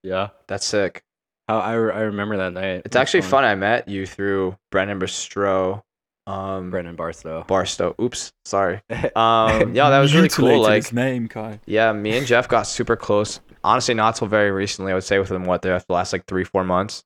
[0.01, 0.29] Yeah.
[0.47, 1.03] That's sick.
[1.47, 2.81] I I, I remember that night.
[2.85, 3.43] It's actually fun.
[3.43, 5.83] I met you through Brendan Bistro,
[6.27, 7.43] um, Brendan Barstow.
[7.47, 7.95] Barstow.
[8.01, 8.81] Oops, sorry.
[9.15, 10.61] Um, yeah, that was really cool.
[10.61, 11.59] Like, his name, Kai.
[11.65, 13.39] yeah, me and Jeff got super close.
[13.63, 14.91] Honestly, not till very recently.
[14.91, 17.03] I would say within what the last like three, four months.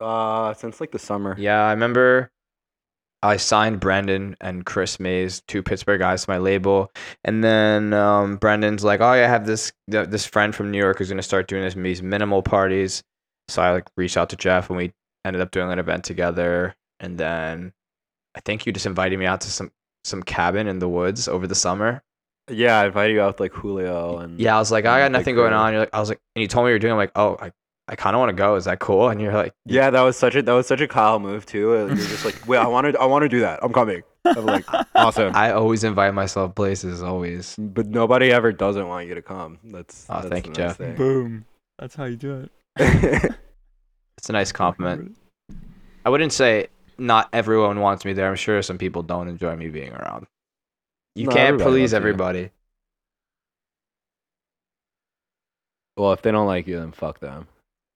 [0.00, 1.34] Uh, since like the summer.
[1.38, 2.30] Yeah, I remember
[3.22, 6.92] I signed Brendan and Chris Mays, two Pittsburgh guys, to my label,
[7.24, 10.78] and then um, Brendan's like, "Oh, yeah, I have this th- this friend from New
[10.78, 13.02] York who's gonna start doing this these minimal parties."
[13.48, 14.92] So I like reached out to Jeff, and we
[15.24, 16.74] ended up doing an event together.
[17.00, 17.72] And then
[18.36, 19.72] I think you just invited me out to some
[20.04, 22.02] some cabin in the woods over the summer.
[22.48, 25.06] Yeah, I invited you out with like Julio and Yeah, I was like, I got
[25.06, 25.72] and, like, nothing going on.
[25.72, 26.92] You're like, I was like, and you told me you were doing.
[26.92, 27.50] I'm like, oh, I,
[27.88, 28.54] I kind of want to go.
[28.54, 29.08] Is that cool?
[29.08, 31.70] And you're like, Yeah, that was such a that was such a Kyle move too.
[31.70, 33.60] You're just like, wait, I want to I want to do that.
[33.62, 34.02] I'm coming.
[34.24, 35.34] I'm like, awesome.
[35.34, 37.02] I always invite myself places.
[37.02, 37.56] Always.
[37.58, 39.58] But nobody ever doesn't want you to come.
[39.64, 40.96] That's, Oh, that's thank you, nice Jeff.
[40.96, 41.46] Boom.
[41.78, 43.32] That's how you do it.
[44.18, 45.14] It's a nice compliment.
[46.04, 48.28] I wouldn't say not everyone wants me there.
[48.28, 50.26] I'm sure some people don't enjoy me being around.
[51.14, 51.96] You No, can't everybody please loves you.
[51.96, 52.50] everybody.
[55.96, 57.46] well, if they don't like you, then fuck them.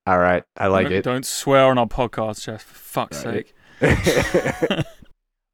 [0.07, 1.03] All right, I like don't, it.
[1.05, 2.63] Don't swear on our podcast, Jeff.
[2.63, 3.47] For fuck's Right.
[3.81, 4.87] sake.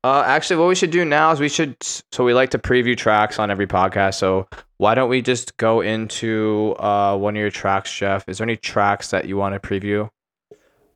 [0.04, 1.74] Uh, actually, what we should do now is we should.
[2.12, 4.14] So we like to preview tracks on every podcast.
[4.14, 8.28] So why don't we just go into uh one of your tracks, Jeff?
[8.28, 10.08] Is there any tracks that you want to preview?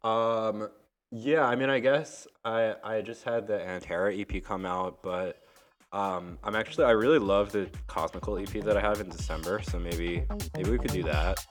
[0.08, 0.68] Um,
[1.10, 5.42] yeah, I mean, I guess I I just had the Antera EP come out, but
[5.92, 9.78] um, I'm actually I really love the Cosmical EP that I have in December, so
[9.78, 11.44] maybe maybe we could do that.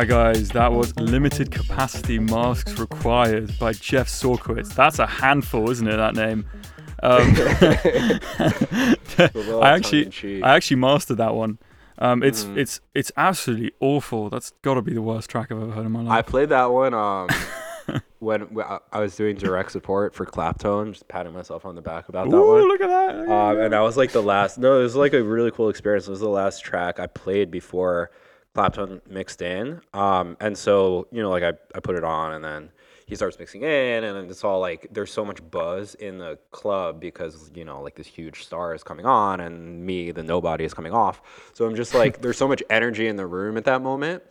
[0.00, 4.74] Right, guys, that was limited capacity masks required by Jeff Sorkowitz.
[4.74, 5.96] That's a handful, isn't it?
[5.96, 6.46] That name.
[7.02, 7.34] Um,
[9.62, 11.58] I actually, I actually mastered that one.
[11.98, 12.56] Um, it's Mhm.
[12.56, 14.30] it's it's absolutely awful.
[14.30, 16.18] That's got to be the worst track I've ever heard in my life.
[16.18, 17.28] I played that one um
[18.20, 22.08] when when I- was doing direct support for Claptone, just patting myself on the back
[22.08, 22.68] about that Ooh, one.
[22.68, 23.16] look at that!
[23.16, 23.64] look at Um, that.
[23.64, 24.58] and that was like the last.
[24.58, 26.08] No, it was like a really cool experience.
[26.08, 28.10] It was the last track I played before
[28.54, 29.80] Claptone mixed in.
[29.94, 32.70] Um, and so you know, like I, I put it on, and then
[33.06, 37.00] he starts mixing in, and it's all like there's so much buzz in the club
[37.00, 40.74] because you know like this huge star is coming on, and me, the nobody, is
[40.74, 41.20] coming off.
[41.52, 44.22] So I'm just like, there's so much energy in the room at that moment,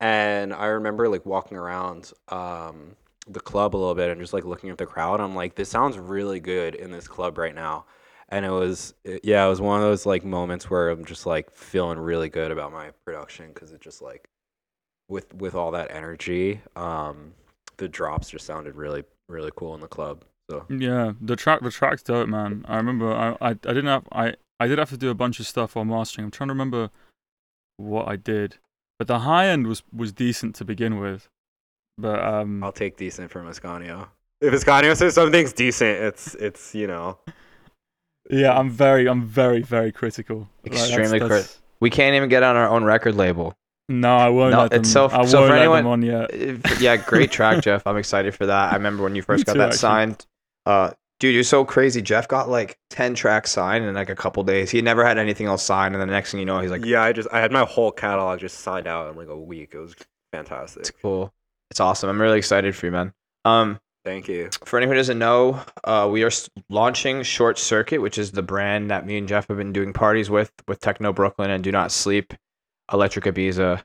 [0.00, 2.96] and I remember like walking around um,
[3.28, 5.20] the club a little bit and just like looking at the crowd.
[5.20, 7.84] I'm like, this sounds really good in this club right now.
[8.30, 11.50] And it was, yeah, it was one of those like moments where I'm just like
[11.50, 14.28] feeling really good about my production because it just like,
[15.08, 17.34] with with all that energy, um,
[17.76, 20.24] the drops just sounded really really cool in the club.
[20.48, 22.64] So Yeah, the track the track's dope, man.
[22.68, 25.40] I remember I, I I didn't have I I did have to do a bunch
[25.40, 26.26] of stuff while mastering.
[26.26, 26.90] I'm trying to remember
[27.76, 28.58] what I did,
[28.98, 31.28] but the high end was was decent to begin with.
[31.98, 34.08] But um, I'll take decent from Ascanio.
[34.40, 37.18] If Ascanio says something's decent, it's it's you know
[38.30, 40.48] yeah, I'm very I'm very very critical.
[40.64, 43.54] Like, that's- Extremely that's- We can't even get on our own record label.
[43.88, 44.80] No, I won't No, let them.
[44.82, 46.32] it's so- I so won't for let anyone- them on yet.
[46.32, 47.86] If- yeah, great track, Jeff.
[47.86, 48.72] I'm excited for that.
[48.72, 49.78] I remember when you first got too, that actually.
[49.78, 50.26] signed.
[50.66, 52.00] Uh, dude, you're so crazy.
[52.02, 54.70] Jeff got like ten tracks signed in like a couple days.
[54.70, 57.02] He never had anything else signed, and the next thing you know, he's like, yeah.
[57.02, 59.70] I just I had my whole catalog just signed out in like a week.
[59.74, 59.94] It was
[60.32, 60.80] fantastic.
[60.82, 61.02] "It's fantastic.
[61.02, 61.32] cool.
[61.70, 62.10] It's awesome.
[62.10, 63.12] I'm really excited for you, man."
[63.44, 64.50] Um, Thank you.
[64.64, 66.30] for anyone who doesn't know, uh, we are
[66.68, 70.28] launching Short Circuit, which is the brand that me and Jeff have been doing parties
[70.28, 72.34] with, with Techno Brooklyn and Do Not Sleep,
[72.92, 73.82] Electric Ibiza,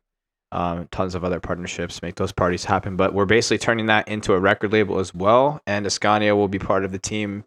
[0.52, 2.96] um, tons of other partnerships make those parties happen.
[2.96, 6.60] But we're basically turning that into a record label as well, and Ascanio will be
[6.60, 7.44] part of the team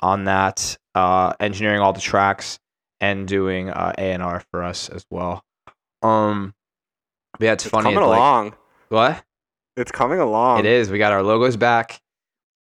[0.00, 2.60] on that, uh, engineering all the tracks
[3.00, 5.42] and doing uh, A and R for us as well.
[6.00, 6.54] Um,
[7.40, 7.84] yeah, it's, It's funny.
[7.84, 8.54] coming it's like- along.
[8.90, 9.24] what?
[9.76, 10.60] It's coming along.
[10.60, 10.88] it is.
[10.88, 12.00] We got our logos back.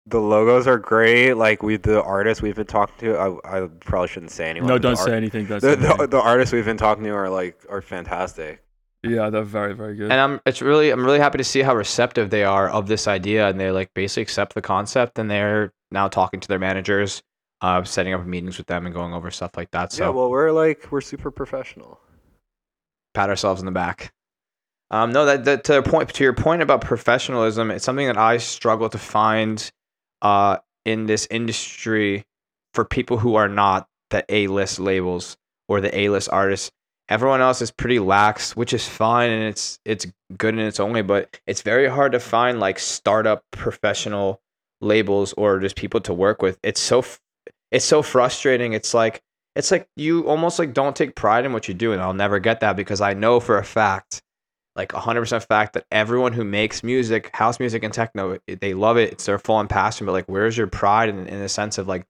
[0.09, 1.33] The logos are great.
[1.33, 4.69] Like we, the artists we've been talking to, I, I probably shouldn't say anyone.
[4.69, 5.45] No, don't art- say anything.
[5.47, 6.09] Don't The, say the, anything.
[6.11, 8.63] the artists we've been talking to are like are fantastic.
[9.03, 10.11] Yeah, they're very very good.
[10.11, 13.07] and I'm it's really I'm really happy to see how receptive they are of this
[13.07, 17.21] idea and they like basically accept the concept and they're now talking to their managers,
[17.61, 19.91] uh, setting up meetings with them and going over stuff like that.
[19.91, 21.99] So yeah, well, we're like we're super professional.
[23.13, 24.11] pat ourselves in the back.
[24.89, 28.37] Um, no, that, that to point to your point about professionalism, it's something that I
[28.37, 29.69] struggle to find
[30.21, 32.25] uh, in this industry
[32.73, 36.71] for people who are not the A list labels or the A list artists.
[37.09, 40.05] Everyone else is pretty lax, which is fine and it's it's
[40.37, 44.41] good in its own way, but it's very hard to find like startup professional
[44.81, 46.59] labels or just people to work with.
[46.63, 47.03] It's so
[47.71, 48.73] it's so frustrating.
[48.73, 49.21] It's like
[49.55, 52.39] it's like you almost like don't take pride in what you do and I'll never
[52.39, 54.21] get that because I know for a fact
[54.77, 59.11] like 100% fact that everyone who makes music, house music and techno, they love it.
[59.11, 61.87] It's their full on passion, but like where's your pride in, in the sense of
[61.87, 62.05] like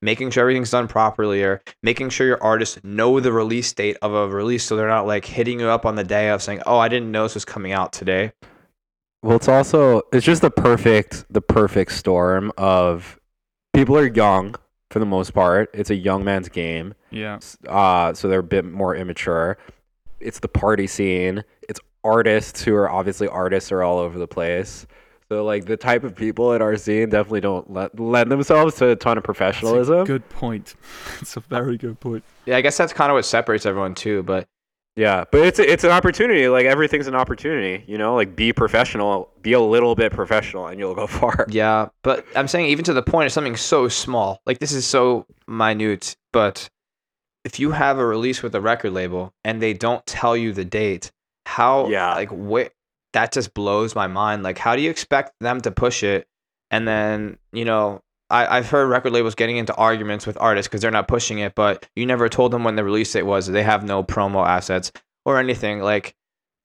[0.00, 4.14] making sure everything's done properly or making sure your artists know the release date of
[4.14, 6.78] a release so they're not like hitting you up on the day of saying, "Oh,
[6.78, 8.32] I didn't know this was coming out today."
[9.22, 13.20] Well, it's also it's just the perfect the perfect storm of
[13.74, 14.54] people are young
[14.90, 15.68] for the most part.
[15.74, 16.94] It's a young man's game.
[17.10, 19.58] yeah, Uh, so they're a bit more immature.
[20.20, 21.44] It's the party scene.
[21.68, 24.86] It's artists who are obviously artists are all over the place.
[25.28, 28.90] So like the type of people at our scene definitely don't let, lend themselves to
[28.90, 30.04] a ton of That's a professionalism.
[30.04, 30.74] good point.
[31.20, 32.22] It's a very good point.
[32.46, 34.46] Yeah, I guess that's kind of what separates everyone too, but
[34.94, 36.46] Yeah, But it's it's an opportunity.
[36.48, 37.84] Like everything's an opportunity.
[37.88, 41.44] You know, like be professional, be a little bit professional, and you'll go far.
[41.50, 44.40] Yeah, but I'm saying even to the point of something so small.
[44.46, 46.68] Like this is so minute, but
[47.44, 50.64] if you have a release with a record label and they don't tell you the
[50.64, 51.10] date,
[51.46, 52.14] how Yeah.
[52.14, 52.72] like what
[53.12, 54.42] that just blows my mind.
[54.42, 56.26] Like how do you expect them to push it
[56.70, 60.80] and then, you know, I, I've heard record labels getting into arguments with artists because
[60.80, 63.46] they're not pushing it, but you never told them when the release date was.
[63.46, 64.90] They have no promo assets
[65.24, 65.78] or anything.
[65.80, 66.14] Like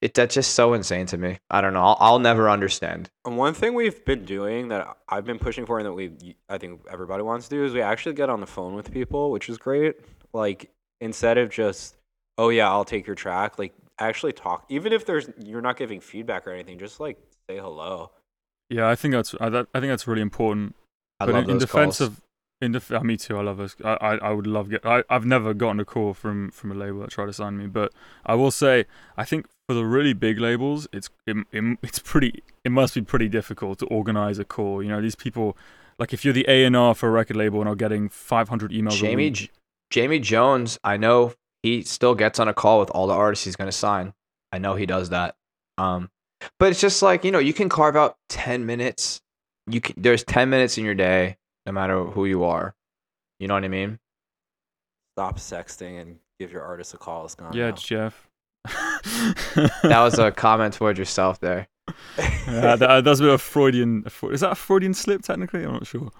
[0.01, 1.37] it that's just so insane to me.
[1.51, 1.83] I don't know.
[1.83, 3.11] I'll, I'll never understand.
[3.25, 6.57] And one thing we've been doing that I've been pushing for, and that we I
[6.57, 9.47] think everybody wants to do, is we actually get on the phone with people, which
[9.47, 9.97] is great.
[10.33, 11.95] Like instead of just,
[12.39, 13.59] oh yeah, I'll take your track.
[13.59, 13.73] Like
[14.07, 17.17] actually talk, even if there's you're not giving feedback or anything, just like
[17.49, 18.11] say hello.
[18.69, 20.75] Yeah, I think that's I, that, I think that's really important.
[21.19, 22.09] I but love in, in defense calls.
[22.09, 22.21] of
[22.61, 23.75] in def- uh, me too, I love this.
[23.83, 24.85] I, I, I would love get.
[24.85, 27.67] I, I've never gotten a call from from a label that tried to sign me,
[27.67, 27.91] but
[28.25, 28.85] I will say
[29.17, 32.43] I think for the really big labels, it's it, it, it's pretty.
[32.63, 34.83] It must be pretty difficult to organize a call.
[34.83, 35.57] You know, these people.
[35.99, 38.71] Like if you're the A and R for a record label and are getting 500
[38.71, 39.49] emails a Jamie week, J-
[39.91, 41.33] Jamie Jones, I know
[41.63, 44.13] he still gets on a call with all the artists he's going to sign.
[44.51, 45.35] I know he does that.
[45.77, 46.09] Um,
[46.59, 49.21] but it's just like you know, you can carve out ten minutes.
[49.67, 52.75] You can, there's ten minutes in your day, no matter who you are.
[53.39, 53.99] You know what I mean?
[55.15, 57.25] Stop sexting and give your artist a call.
[57.25, 57.53] It's gone.
[57.53, 57.75] yeah, now.
[57.75, 58.27] Jeff.
[59.83, 61.67] That was a comment towards yourself there.
[62.17, 64.05] yeah, that, that's a bit of Freudian.
[64.31, 65.63] Is that a Freudian slip technically?
[65.63, 66.11] I'm not sure.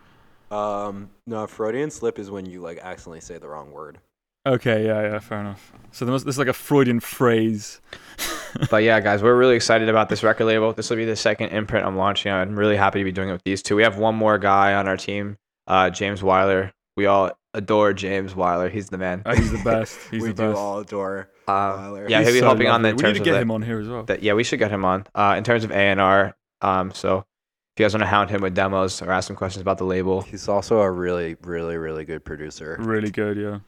[0.49, 3.99] Um, no, a Freudian slip is when you like accidentally say the wrong word.
[4.45, 5.71] Okay, yeah, yeah, fair enough.
[5.91, 7.79] So there must, there's like a Freudian phrase.
[8.69, 10.73] But yeah, guys, we're really excited about this record label.
[10.73, 12.33] This will be the second imprint I'm launching.
[12.33, 13.77] I'm really happy to be doing it with these two.
[13.77, 15.37] We have one more guy on our team,
[15.67, 16.73] uh, James Weiler.
[16.97, 18.67] We all adore James Weiler.
[18.67, 19.21] He's the man.
[19.25, 19.97] Uh, he's the best.
[20.11, 20.57] He's we the do best.
[20.59, 22.09] all adore Um, Weiler.
[22.09, 23.03] yeah, He's he'll be so helping on the lovely.
[23.03, 24.03] We need to of get the- him on here as well.
[24.03, 25.07] that yeah, we should get him on.
[25.15, 28.29] Uh, in terms of A and R, um, so if you guys want to hound
[28.31, 31.77] him with demos or ask him questions about the label, He's also a really, really,
[31.77, 32.75] really good producer.
[32.81, 33.59] Really good, yeah.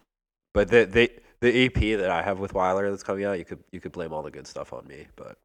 [0.53, 3.59] But the the the EP that I have with Weiler that's coming out, you could
[3.71, 5.07] you could blame all the good stuff on me.
[5.15, 5.37] But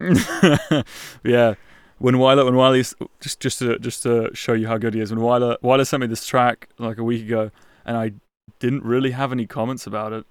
[1.24, 1.54] yeah.
[1.98, 2.82] When Weiler, when Wiley,
[3.20, 6.00] just just to just to show you how good he is, when Weiler Weiler sent
[6.00, 7.50] me this track like a week ago,
[7.86, 8.12] and I
[8.58, 10.26] didn't really have any comments about it.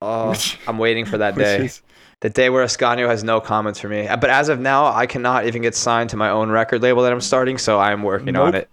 [0.00, 1.64] oh, Which- I'm waiting for that day.
[1.66, 1.82] is-
[2.20, 4.06] The day where Ascanio has no comments for me.
[4.08, 7.02] Uh, But as of now, I cannot even get signed to my own record label
[7.02, 8.68] that I'm starting, so I'm working on it.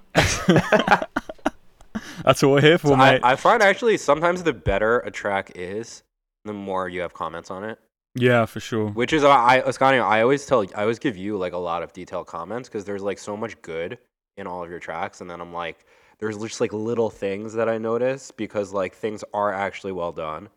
[2.25, 3.21] That's what we're here for, So I, mate.
[3.23, 6.03] I find actually sometimes the better a track is,
[6.43, 7.79] the more you have comments on it.
[8.15, 8.89] yeah, for sure.
[8.89, 11.93] Which is I Ascanio, I always tell I always give you like a lot of
[11.93, 13.99] detailed comments because there's like so much good
[14.37, 15.85] in all of your tracks, and then I'm like,
[16.19, 20.49] there's just like little things that I notice because like things are actually well done.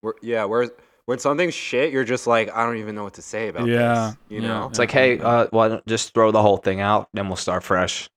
[0.00, 0.70] Where, yeah, whereas
[1.06, 4.08] when something's shit, you're just like, I don't even know what to say about Yeah,
[4.10, 4.16] this.
[4.28, 4.48] You yeah.
[4.48, 4.66] know?
[4.68, 8.08] It's like, hey, uh, well, just throw the whole thing out, then we'll start fresh.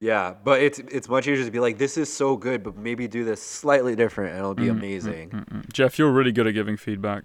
[0.00, 3.08] Yeah, but it's it's much easier to be like, this is so good, but maybe
[3.08, 5.30] do this slightly different, and it'll be Mm, amazing.
[5.30, 5.72] mm, mm, mm.
[5.72, 7.24] Jeff, you're really good at giving feedback.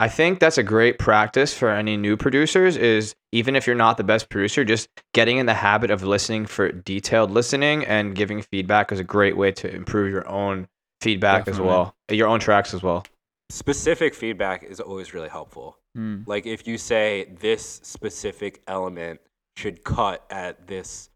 [0.00, 3.96] I think that's a great practice for any new producers is even if you're not
[3.96, 8.42] the best producer, just getting in the habit of listening for detailed listening and giving
[8.42, 10.66] feedback is a great way to improve your own
[11.00, 11.94] feedback as well.
[12.10, 13.06] Your own tracks as well.
[13.50, 15.78] Specific feedback is always really helpful.
[15.94, 16.22] Hmm.
[16.26, 19.20] Like if you say this specific element
[19.56, 21.08] should cut at this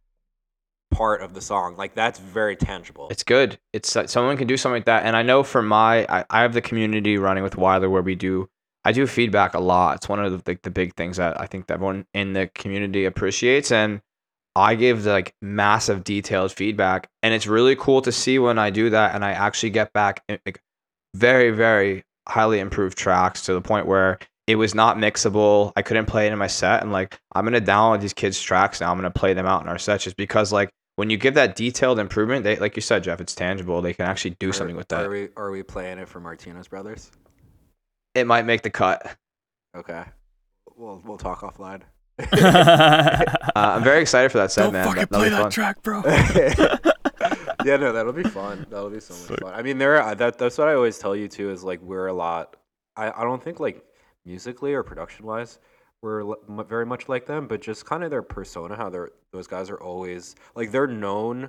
[0.93, 3.09] part of the song, like that's very tangible.
[3.11, 3.59] It's good.
[3.73, 5.05] It's uh, someone can do something like that.
[5.05, 8.15] And I know for my I, I have the community running with Weiler where we
[8.15, 8.49] do
[8.85, 9.97] I do feedback a lot.
[9.97, 12.49] It's one of the like, the big things that I think that everyone in the
[12.55, 14.01] community appreciates and
[14.55, 18.91] I give like massive detailed feedback and it's really cool to see when I do
[18.91, 20.61] that and I actually get back eh, like
[21.15, 25.73] very very highly improved tracks to the point where it was not mixable.
[25.77, 28.41] I couldn't play it in my set and like I'm going to download these kids
[28.41, 28.91] tracks now.
[28.91, 30.71] I'm going to play them out in our sets just because like
[31.03, 33.83] when you give that detailed improvement, they like you said, Jeff, it's tangible.
[33.83, 35.11] They can actually do Are- something with Are that.
[35.11, 37.11] we are we playing it for Martinez Brothers?
[38.15, 39.17] It might make the cut.
[39.77, 40.05] Okay,
[40.77, 41.83] we'll we'll talk offline.
[42.23, 44.85] Uh, I'm very excited for that set, Don't man.
[44.87, 46.03] fucking That- that'll play that track, bro.
[47.65, 48.65] yeah, no, that'll be fun.
[48.71, 49.41] That'll be so much Sick.
[49.41, 49.53] fun.
[49.53, 52.07] I mean, there are- that that's what I always tell you too is like we're
[52.07, 52.57] a lot.
[52.97, 53.85] I I don't think like
[54.25, 55.59] musically or production wise
[56.03, 56.35] we're
[56.69, 59.81] very much like them, but just kind of their persona, how they're those guys are
[59.81, 61.49] always like they're known.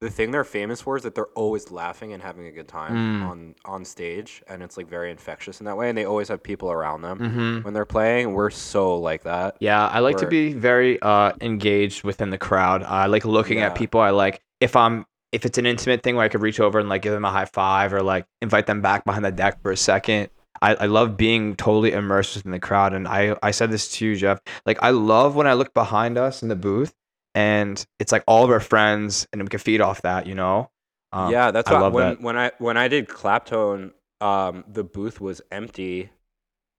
[0.00, 3.20] The thing they're famous for is that they're always laughing and having a good time
[3.20, 3.22] Mm.
[3.30, 5.88] on on stage, and it's like very infectious in that way.
[5.88, 8.34] And they always have people around them hmm when they're playing.
[8.34, 9.56] We're so like that.
[9.60, 12.82] Yeah, I like to be very uh, engaged within the crowd.
[12.82, 13.66] I like looking Yeah.
[13.66, 14.00] at people.
[14.00, 16.88] I like if I'm if it's an intimate thing where I could reach over and
[16.88, 19.70] like give them a high five or like invite them back behind the deck for
[19.70, 20.30] a second.
[20.60, 22.92] I, I love being totally immersed within the crowd.
[22.92, 24.40] And I, I said this to you, Jeff.
[24.66, 26.94] Like I love when I look behind us in the booth
[27.34, 30.70] and it's like all of our friends and we can feed off that, you know?
[31.12, 32.20] Um, yeah, that's I love when that.
[32.22, 36.10] when I when I did Claptone, um, the booth was empty,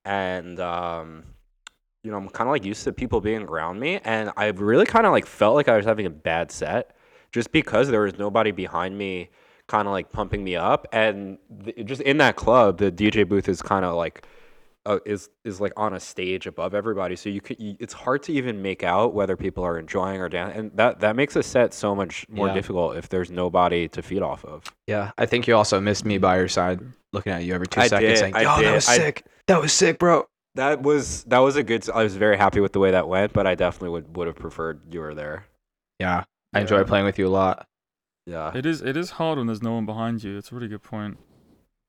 [0.06, 1.24] and um,
[2.04, 4.86] you know I'm kind of like used to people being around me, and I really
[4.86, 6.96] kind of like felt like I was having a bad set,
[7.32, 9.30] just because there was nobody behind me,
[9.74, 13.50] kind of like pumping me up, and th- just in that club, the DJ booth
[13.50, 14.26] is kind of like.
[14.86, 17.58] Uh, is is like on a stage above everybody, so you could.
[17.58, 21.00] You, it's hard to even make out whether people are enjoying or down, and that
[21.00, 22.54] that makes a set so much more Yeah.
[22.54, 24.62] difficult if there's nobody to feed off of.
[24.88, 26.82] Yeah, I think you also missed me by your side,
[27.14, 29.26] looking at you every two I seconds, did, saying, "Yo, that was I- sick.
[29.48, 31.90] That was sick, bro." That was that was a good.
[31.90, 34.36] I was very happy with the way that went, but I definitely would would have
[34.36, 35.46] preferred you were there.
[35.98, 37.66] Yeah, I enjoy playing with you a lot.
[38.26, 40.38] Yeah, It is it is hard when there's no one behind you.
[40.38, 41.18] It's a really good point.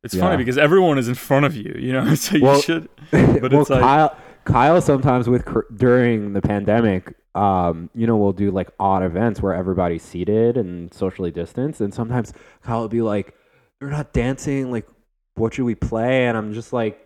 [0.03, 0.23] It's Yeah.
[0.23, 2.15] funny because everyone is in front of you, you know.
[2.17, 2.89] So you Well- should.
[3.11, 5.45] but well, it's like- Kyle, Kyle sometimes with
[5.77, 10.93] during the pandemic, um, you know, we'll do like odd events where everybody's seated and
[10.93, 12.33] socially distanced, and sometimes
[12.63, 13.35] Kyle will be like,
[13.81, 14.71] "They're not dancing.
[14.71, 14.87] Like,
[15.37, 17.01] what should we play?" And I'm just like,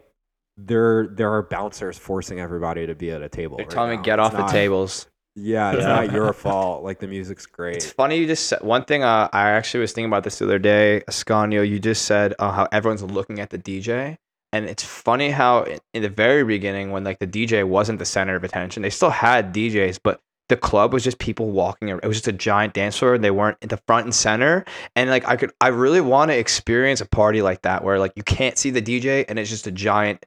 [0.57, 4.05] "There, there are bouncers forcing everybody to be at a table." They're right telling me
[4.05, 5.07] get It's off the tables.
[5.41, 5.89] Yeah, it's Yeah.
[5.89, 6.83] not your fault.
[6.83, 7.77] Like the music's great.
[7.77, 9.03] It's funny you just said one thing.
[9.03, 11.03] Uh, I actually was thinking about this the other day.
[11.09, 14.17] Ascanio, you just said uh, how everyone's looking at the DJ,
[14.53, 18.05] and it's funny how in, in the very beginning when like the DJ wasn't the
[18.05, 22.01] center of attention, they still had DJs, but the club was just people walking around.
[22.03, 23.15] It was just a giant dance floor.
[23.15, 24.65] And they weren't in the front and center.
[24.97, 28.13] And like I could, I really want to experience a party like that where like
[28.17, 30.25] you can't see the DJ and it's just a giant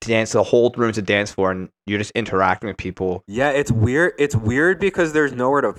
[0.00, 0.32] dance.
[0.32, 3.22] The whole room's a dance floor and you're just interacting with people.
[3.26, 4.14] Yeah, it's weird.
[4.18, 5.74] It's weird because there's nowhere to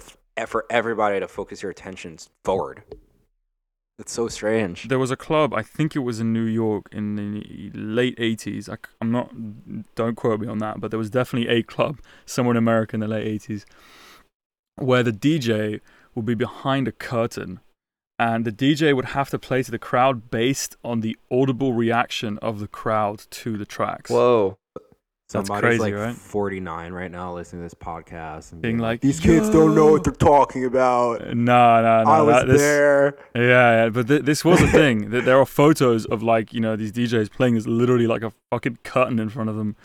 [0.47, 2.83] for everybody to focus your attentions forward.
[3.99, 4.87] It's so strange.
[4.87, 8.67] There was a club, I think it was in New York in the late 80s.
[8.67, 9.31] I, am not,
[9.93, 13.01] don't quote me on that, but there was definitely a club somewhere in America in
[13.01, 13.63] the late 80s
[14.75, 15.81] where the DJ
[16.15, 17.59] would be behind a curtain
[18.21, 22.37] and the DJ would have to play to the crowd based on the audible reaction
[22.39, 24.11] of the crowd to the tracks.
[24.11, 24.57] Whoa.
[25.33, 26.15] That's Somebody's crazy, like right?
[26.15, 30.03] 49 right now listening to this podcast and Being like, These kids don't know what
[30.03, 31.21] they're talking about.
[31.35, 32.11] No, no, no.
[32.11, 33.17] I was that- this- there.
[33.33, 35.09] Yeah, yeah, but th- this was a thing.
[35.11, 38.33] Th- there are photos of like you know these DJs playing this literally like a
[38.51, 39.75] fucking curtain in front of them.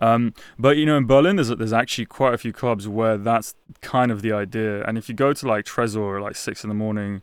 [0.00, 3.54] Um, but you know in Berlin there's there's actually quite a few clubs where that's
[3.80, 4.82] kind of the idea.
[4.84, 7.22] And if you go to like Tresor at like six in the morning,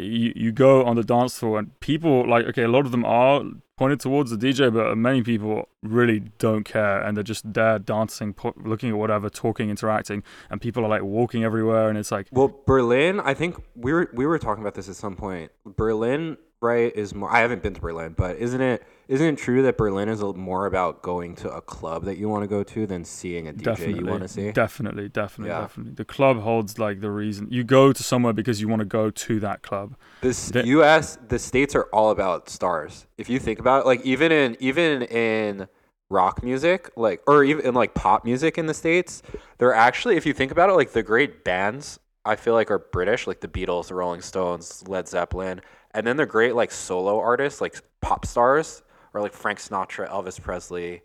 [0.00, 3.04] you you go on the dance floor and people like okay a lot of them
[3.04, 3.42] are
[3.78, 8.34] pointed towards the DJ, but many people really don't care and they're just there dancing,
[8.34, 12.26] po- looking at whatever, talking, interacting, and people are like walking everywhere and it's like
[12.32, 15.52] Well, Berlin, I think we were we were talking about this at some point.
[15.64, 17.30] Berlin, right, is more.
[17.30, 20.34] I haven't been to Berlin, but isn't it isn't it true that Berlin is a-
[20.34, 23.52] more about going to a club that you want to go to than seeing a
[23.52, 24.50] DJ definitely, you want to see?
[24.52, 25.60] Definitely, definitely, Yeah.
[25.62, 25.94] definitely.
[25.94, 29.10] The club holds like the reason you go to somewhere because you want to go
[29.10, 29.94] to that club.
[30.20, 31.16] This The- U.S.
[31.26, 33.06] the states are all about stars.
[33.16, 35.68] If you think about it, like even in even in
[36.10, 39.22] rock music, like or even in like pop music in the states,
[39.58, 42.78] they're actually if you think about it, like the great bands I feel like are
[42.78, 47.18] British, like the Beatles, the Rolling Stones, Led Zeppelin, and then they're great like solo
[47.18, 48.82] artists, like pop stars,
[49.14, 51.02] or like Frank Sinatra, Elvis Presley,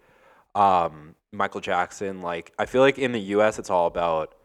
[0.55, 2.21] um, Michael Jackson.
[2.21, 3.59] Like I feel like in the U.S.
[3.59, 4.35] it's all about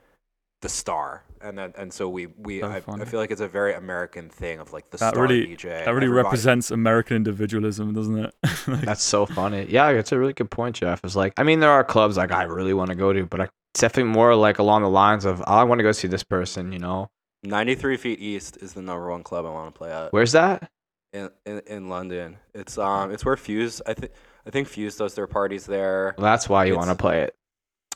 [0.62, 1.24] the star.
[1.40, 4.28] And then, and so we, we So I, I feel like it's a very American
[4.28, 5.62] thing of like the That star really- DJ.
[5.62, 8.34] That really everybody- represents American individualism, doesn't it?
[8.66, 9.66] Like, That's so funny.
[9.70, 11.00] Yeah, it's a really good point, Jeff.
[11.04, 13.40] It's like, I mean, there are clubs like I really want to go to, but
[13.40, 16.24] I, it's definitely more like along the lines of I want to go see this
[16.24, 16.72] person.
[16.72, 17.08] You know,
[17.42, 20.70] 93 Feet East is the number one club I want to play at where's that?
[21.12, 22.36] in, in, in London.
[22.54, 24.12] It's um it's where Fuse I think
[24.46, 26.14] I think Fuse does their parties there.
[26.16, 27.34] Well, that's why you want to play it.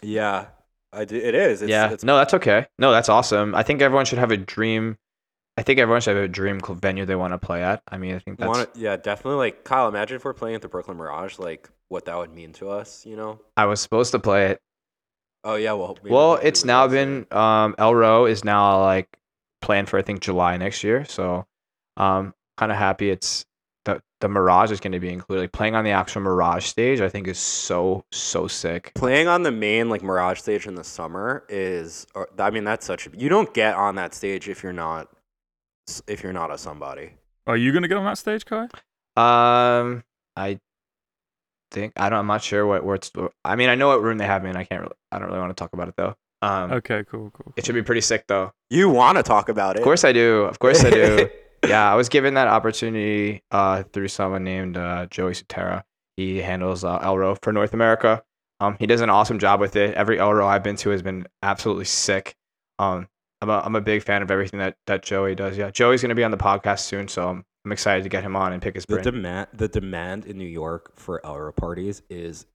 [0.02, 0.46] Yeah,
[0.92, 1.62] I do, it is.
[1.62, 1.90] It's, yeah.
[1.90, 2.66] it's, no, that's okay.
[2.78, 3.54] No, that's awesome.
[3.54, 4.98] I think everyone should have a dream.
[5.56, 7.82] I think everyone should have a dream club venue they want to play at.
[7.88, 9.36] I mean, I think that's wanna, yeah, definitely.
[9.38, 12.52] Like Kyle, imagine if we're playing at the Brooklyn Mirage, like what that would mean
[12.54, 13.06] to us.
[13.06, 13.40] You know?
[13.56, 14.60] I was supposed to play it.
[15.44, 15.72] Oh yeah.
[15.72, 19.08] Well, Well, it's now been um Elrow is now like
[19.62, 21.04] planned for I think July next year.
[21.04, 21.46] So
[21.96, 23.44] um kind of happy it's
[23.84, 25.42] the the Mirage is going to be included.
[25.42, 28.92] Like playing on the actual Mirage stage, I think is so so sick.
[28.94, 32.06] playing on the main like Mirage stage in the summer is.
[32.14, 33.06] Or, I mean, that's such.
[33.06, 35.08] A, you don't get on that stage if you're not
[36.06, 37.14] if you're not a somebody.
[37.46, 38.68] are you gonna get on that stage, Kai?
[39.16, 40.04] Um
[40.36, 40.58] I
[41.72, 43.10] think I don't I'm not sure what where it's
[43.44, 44.56] I mean, I know what room they have me in.
[44.56, 46.14] I can't really, I don't really want to talk about it though.
[46.42, 47.52] Um Okay, cool, cool.
[47.56, 48.52] it should be pretty sick though.
[48.68, 49.80] You want to talk about it?
[49.80, 50.42] Of course I do.
[50.42, 51.28] Of course I do.
[51.66, 55.82] yeah, I was given that opportunity uh, through someone named uh, Joey Sutera.
[56.16, 58.22] He handles uh, Elrow for North America.
[58.60, 59.94] Um, he does an awesome job with it.
[59.94, 62.34] Every Elrow I've been to has been absolutely sick.
[62.78, 63.08] Um,
[63.40, 65.56] I'm a, I'm a big fan of everything that, that Joey does.
[65.58, 68.22] Yeah, Joey's going to be on the podcast soon, so I'm, I'm excited to get
[68.22, 69.04] him on and pick his The brain.
[69.04, 72.46] demand, the demand in New York for Elrow parties is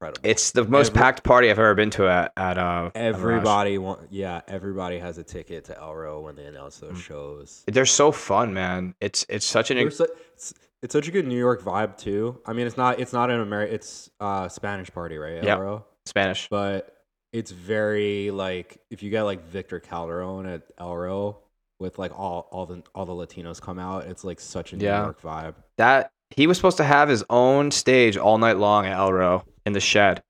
[0.00, 0.28] incredible.
[0.28, 3.14] it's the most Every- packed party I've ever been to at at uh, at Mirage.
[3.16, 7.00] everybody want, yeah, everybody has a ticket to Elrow when they announce those Mm.
[7.00, 7.64] shows.
[7.66, 8.94] They're so fun, man.
[9.00, 12.40] It's it's such an They're su- it's, it's such a good New York vibe too.
[12.46, 15.42] I mean, it's not it's not an Ameri- it's uh Spanish party, right?
[15.42, 15.58] Yep.
[15.58, 16.48] Elrow, Spanish.
[16.48, 16.92] but
[17.32, 21.36] it's very like if you get like Victor Calderone at Elrow
[21.78, 24.84] with like all all the all the Latinos come out, it's like such a New
[24.84, 25.02] Yeah.
[25.04, 25.54] York vibe.
[25.78, 29.72] that he was supposed to have his own stage all night long at Elrow in
[29.72, 30.22] the shed.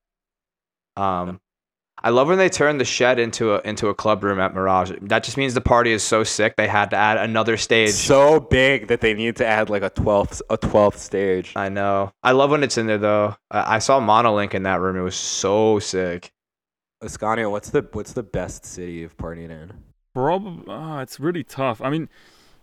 [0.97, 1.39] Um,
[2.03, 4.91] I love when they turn the shed into a into a club room at Mirage.
[5.01, 7.91] That just means the party is so sick they had to add another stage.
[7.91, 11.53] so big that they need to add like a twelfth a twelfth stage.
[11.55, 12.11] I know.
[12.21, 13.35] I love when it's in there though.
[13.49, 14.95] I, I saw Monolink in that room.
[14.95, 16.31] It was so sick.
[17.03, 19.71] Ascanio, what's the what's the best city you've partied in?
[20.13, 21.79] Probably, ah, it's really tough.
[21.81, 22.09] I mean,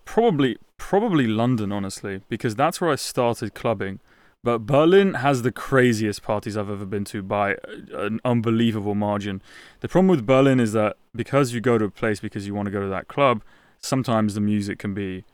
[0.04, 4.00] probably, probably London, honestly, because that's where I started clubbing.
[4.44, 7.56] But Berlin has the craziest parties I've ever been to by
[7.94, 9.40] an unbelievable margin.
[9.80, 12.66] The problem with Berlin is that because you go to a place because you want
[12.66, 13.42] to go to that club,
[13.80, 15.24] sometimes the music can be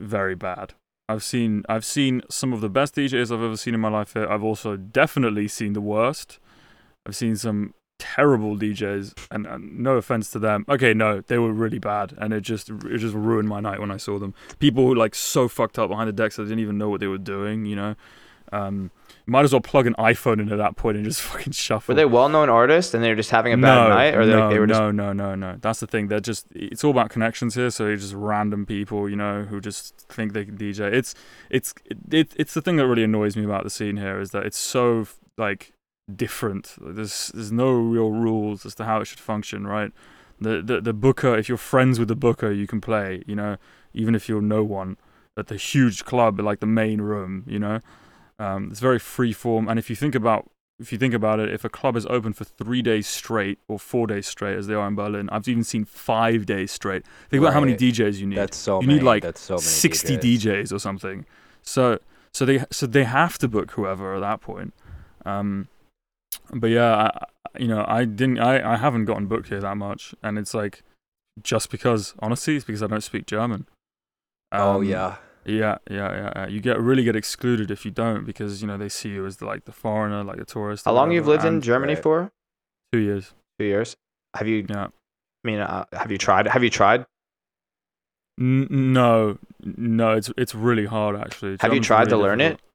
[0.00, 0.74] very bad.
[1.08, 4.14] I've seen I've seen some of the best DJs I've ever seen in my life
[4.14, 4.28] here.
[4.28, 6.40] I've also definitely seen the worst.
[7.06, 10.64] I've seen some terrible DJs, and, and no offense to them.
[10.68, 13.92] Okay, no, they were really bad, and it just it just ruined my night when
[13.92, 14.34] I saw them.
[14.58, 17.06] People who like so fucked up behind the decks they didn't even know what they
[17.06, 17.64] were doing.
[17.64, 17.94] You know,
[18.52, 18.90] um,
[19.26, 21.92] might as well plug an iPhone in at that point and just fucking shuffle.
[21.92, 24.32] Were they well-known artists and they were just having a bad no, night, or they,
[24.32, 25.56] no, they were just no, no, no, no.
[25.60, 26.08] That's the thing.
[26.08, 26.46] They're just.
[26.54, 27.70] It's all about connections here.
[27.70, 30.92] So just random people, you know, who just think they can DJ.
[30.92, 31.14] It's,
[31.48, 31.74] it's,
[32.10, 34.58] it, it's the thing that really annoys me about the scene here is that it's
[34.58, 35.72] so like
[36.14, 36.74] different.
[36.80, 39.92] There's, there's no real rules as to how it should function, right?
[40.40, 41.36] The, the, the booker.
[41.36, 43.22] If you're friends with the booker, you can play.
[43.26, 43.56] You know,
[43.94, 44.96] even if you're no one
[45.36, 47.44] at the huge club, like the main room.
[47.46, 47.80] You know,
[48.40, 49.68] um, it's very free form.
[49.68, 52.32] And if you think about if you think about it, if a club is open
[52.32, 55.62] for three days straight or four days straight, as they are in Berlin, I've even
[55.62, 57.04] seen five days straight.
[57.28, 58.38] Think about how many DJs you need.
[58.38, 58.98] That's so you many.
[58.98, 60.38] need like that's so many 60 DJs.
[60.38, 60.72] DJs.
[60.72, 61.26] or something.
[61.62, 61.98] So
[62.32, 64.72] so they so they have to book whoever at that point.
[65.26, 65.68] Um,
[66.50, 67.26] but yeah, I,
[67.58, 70.82] you know, I didn't, I, I haven't gotten booked here that much, and it's like
[71.42, 73.66] just because honestly, it's because I don't speak German.
[74.52, 75.16] oh Um, yeah.
[75.44, 76.46] Yeah, yeah, yeah, yeah.
[76.46, 79.38] You get really get excluded if you don't because you know they see you as
[79.38, 80.84] the, like the foreigner, like the tourist.
[80.84, 82.02] How long you've lived in Germany right.
[82.02, 82.32] for?
[82.92, 83.32] Two years.
[83.58, 83.96] Two years.
[84.34, 84.66] Have you?
[84.68, 84.86] Yeah.
[84.86, 86.46] I mean, uh, have you tried?
[86.46, 87.06] Have you tried?
[88.38, 91.56] N- no, no, it's it's really hard actually.
[91.60, 92.48] Have you German's tried to really learn it?
[92.50, 92.69] difficult.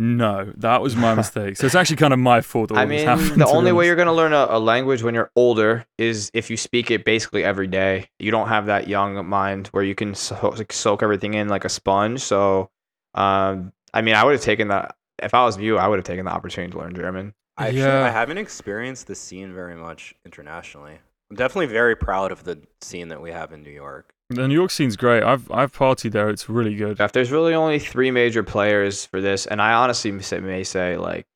[0.00, 1.56] No, that was my mistake.
[1.56, 2.68] So it's actually kind of my fault.
[2.68, 5.02] That I all this mean, happened, the only way you're gonna learn a, a language
[5.02, 8.08] when you're older is if you speak it basically every day.
[8.20, 11.64] You don't have that young mind where you can so- like, soak everything in like
[11.64, 12.20] a sponge.
[12.20, 12.70] So,
[13.14, 15.78] um, I mean, I would have taken that if I was you.
[15.78, 17.34] I would have taken the opportunity to learn German.
[17.56, 21.00] I actually, I haven't experienced the scene very much internationally.
[21.28, 24.14] I'm definitely very proud of the scene that we have in New York.
[24.30, 25.22] The New York scene's great.
[25.22, 26.28] I've I've partied there.
[26.28, 27.00] It's really good.
[27.00, 31.26] If there's really only three major players for this, and I honestly may say, like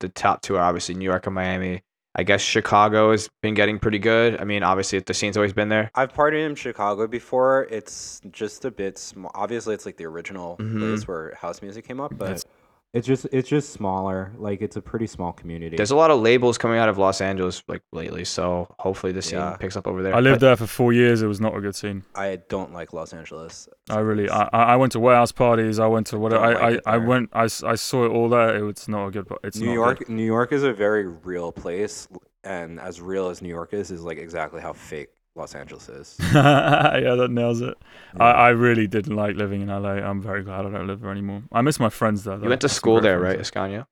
[0.00, 1.82] the top two are obviously New York and Miami.
[2.16, 4.40] I guess Chicago has been getting pretty good.
[4.40, 5.92] I mean, obviously the scene's always been there.
[5.94, 7.68] I've partied in Chicago before.
[7.70, 9.30] It's just a bit small.
[9.36, 10.80] Obviously, it's like the original Mhm.
[10.80, 12.44] place where house music came up, but That's-
[12.92, 14.32] It's just it's just smaller.
[14.36, 15.76] Like it's a pretty small community.
[15.76, 19.22] There's a lot of labels coming out of Los Angeles like lately, so hopefully the
[19.22, 19.56] scene Yeah.
[19.56, 20.12] picks up over there.
[20.12, 21.22] I lived But there for four years.
[21.22, 22.02] It was not a good scene.
[22.16, 23.68] I don't like Los Angeles.
[23.88, 25.78] I really, I, I I went to warehouse parties.
[25.78, 27.06] I went to what Don't I, like I, it I there.
[27.06, 27.30] went.
[27.32, 28.56] I, s- I saw it all there.
[28.56, 29.26] It was not a good.
[29.44, 30.08] It's New not York, good.
[30.08, 32.08] New York is a very real place,
[32.42, 35.10] and as real as New York is, is like exactly how fake
[35.40, 36.16] Los Angeles is.
[36.34, 37.76] yeah, that nails it.
[38.18, 39.94] I, I really didn't like living in LA.
[39.94, 41.42] I'm very glad I don't live there anymore.
[41.52, 42.38] I miss my friends there.
[42.38, 43.86] you went to I school there, right, Ascanio?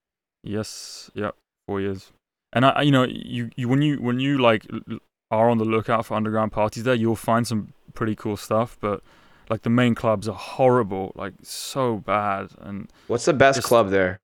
[0.45, 1.11] Yes.
[1.15, 1.35] Yep.
[1.67, 2.13] Four years.
[2.53, 4.99] And I, I- you know, you, you when you when you like l- l-
[5.31, 8.79] are on the lookout for underground parties there, you'll find some pretty cool stuff.
[8.81, 9.03] But
[9.51, 14.21] like the main clubs are horrible, like so bad and What's the best club there?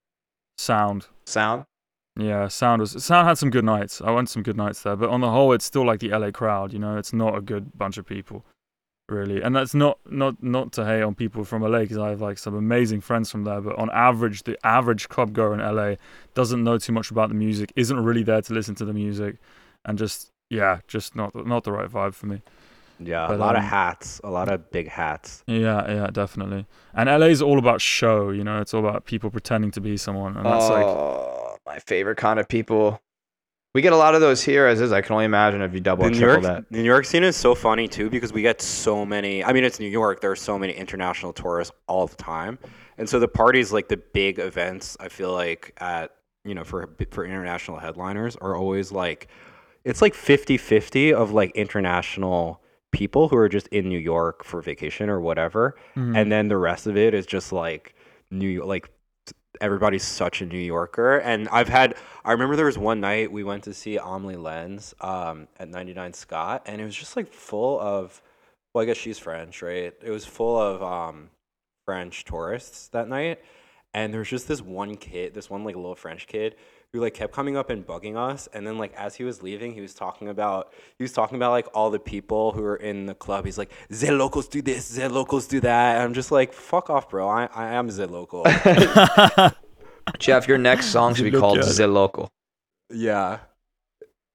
[0.56, 1.06] sound.
[1.26, 1.64] Sound?
[2.16, 4.00] Yeah, sound was sound had some good nights.
[4.00, 6.30] I went some good nights there, but on the whole, it's still like the LA
[6.30, 6.72] crowd.
[6.72, 8.44] You know, it's not a good bunch of people,
[9.08, 9.42] really.
[9.42, 12.38] And that's not not not to hate on people from LA because I have like
[12.38, 13.60] some amazing friends from there.
[13.60, 15.96] But on average, the average club goer in LA
[16.34, 19.38] doesn't know too much about the music, isn't really there to listen to the music,
[19.84, 22.42] and just yeah, just not not the right vibe for me.
[23.00, 25.42] Yeah, But, a lot of um, hats, a lot of big hats.
[25.48, 26.66] Yeah, yeah, definitely.
[26.94, 28.30] And LA is all about show.
[28.30, 31.78] You know, it's all about people pretending to be someone, and that's like oh, my
[31.78, 33.00] favorite kind of people.
[33.74, 34.92] We get a lot of those here as is.
[34.92, 36.70] I can only imagine if you double The and New triple York, that.
[36.70, 39.42] the New York scene is so funny too because we get so many.
[39.42, 40.20] I mean, it's New York.
[40.20, 42.58] There are so many international tourists all the time,
[42.98, 46.12] and so the parties, like the big events, I feel like at
[46.44, 49.28] you know for for international headliners are always like
[49.84, 52.62] it's like 50-50 of like international
[52.92, 56.16] people who are just in New York for vacation or whatever, mhm.
[56.16, 57.96] and then the rest of it is just like
[58.30, 58.88] New like
[59.60, 61.18] everybody's such a New Yorker.
[61.18, 64.94] And I've had I remember there was one night we went to see Amelie Lens
[65.00, 68.20] um, at 99 Scott, and it was just like full of
[68.72, 69.94] well, I guess she's French, right?
[70.02, 71.30] It was full of um,
[71.84, 73.40] French tourists that night.
[73.92, 76.56] And there was just this one kid, this one like little French kid
[76.94, 78.48] who like kept coming up and bugging us.
[78.52, 81.50] And then like as he was leaving, he was talking about he was talking about
[81.50, 83.44] like all the people who were in the club.
[83.44, 86.90] He's like, "The locals do this, the locals do that." And I'm just like, "Fuck
[86.90, 87.28] off, bro!
[87.28, 88.44] I I am the local."
[90.18, 91.66] Jeff, your next song should be called at.
[91.66, 92.30] The Local.
[92.90, 93.38] yeah,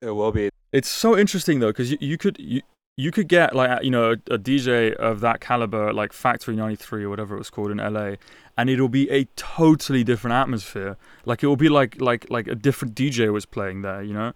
[0.02, 0.50] it will be.
[0.74, 2.62] It's so interesting though, because you, you could you
[3.00, 7.06] you could get like you know a, a DJ of that caliber, like Factory '93
[7.06, 8.16] or whatever it was called in LA,
[8.58, 10.98] and it'll be a totally different atmosphere.
[11.24, 14.34] Like it will be like like like a different DJ was playing there, you know.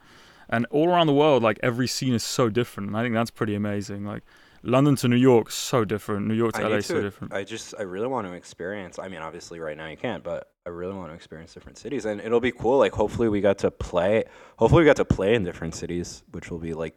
[0.48, 3.32] And all around the world, like every scene is so different, and I think that's
[3.32, 4.06] pretty amazing.
[4.06, 4.24] Like
[4.62, 6.28] London to New York, so different.
[6.28, 7.34] New York to I LA, need so different.
[7.34, 8.98] I just, I really want to experience.
[8.98, 12.06] I mean, obviously, right now you can't, but I really want to experience different cities,
[12.06, 12.78] and it'll be cool.
[12.78, 14.24] Like, hopefully, we got to play.
[14.56, 16.96] Hopefully, we got to play in different cities, which will be like,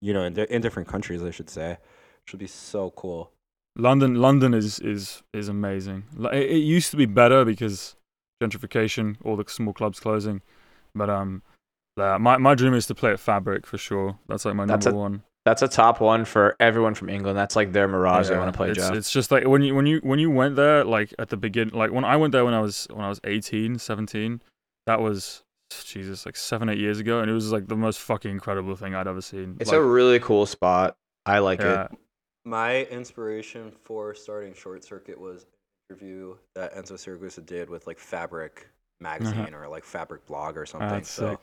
[0.00, 1.78] you know, in, di- in different countries, I should say,
[2.24, 3.30] which will be so cool.
[3.76, 6.04] London, London is is is amazing.
[6.16, 7.96] Like, it, it used to be better because
[8.42, 10.42] gentrification, all the small clubs closing.
[10.94, 11.42] But um,
[11.96, 14.18] uh, my my dream is to play at Fabric for sure.
[14.28, 15.22] That's like my That's number a- one.
[15.44, 17.36] That's a top one for everyone from England.
[17.36, 18.28] That's like their mirage.
[18.30, 18.94] they want to play it's, Jeff.
[18.94, 21.68] it's just like when you when you when you went there like at the begin
[21.68, 24.40] like when I went there when I was when I was 18 17
[24.86, 25.42] that was
[25.82, 28.94] Jesus like 7 8 years ago and it was like the most fucking incredible thing
[28.94, 30.96] I'd ever seen It's like, a really cool spot.
[31.26, 31.90] I like yeah, it.
[32.44, 35.48] My inspiration for starting Short Circuit was an
[35.96, 38.68] interview that Enzo Siragusa did with like Fabric
[39.00, 40.88] magazine or like Fabric blog or something.
[40.88, 41.02] Uh-huh.
[41.02, 41.38] so, sick.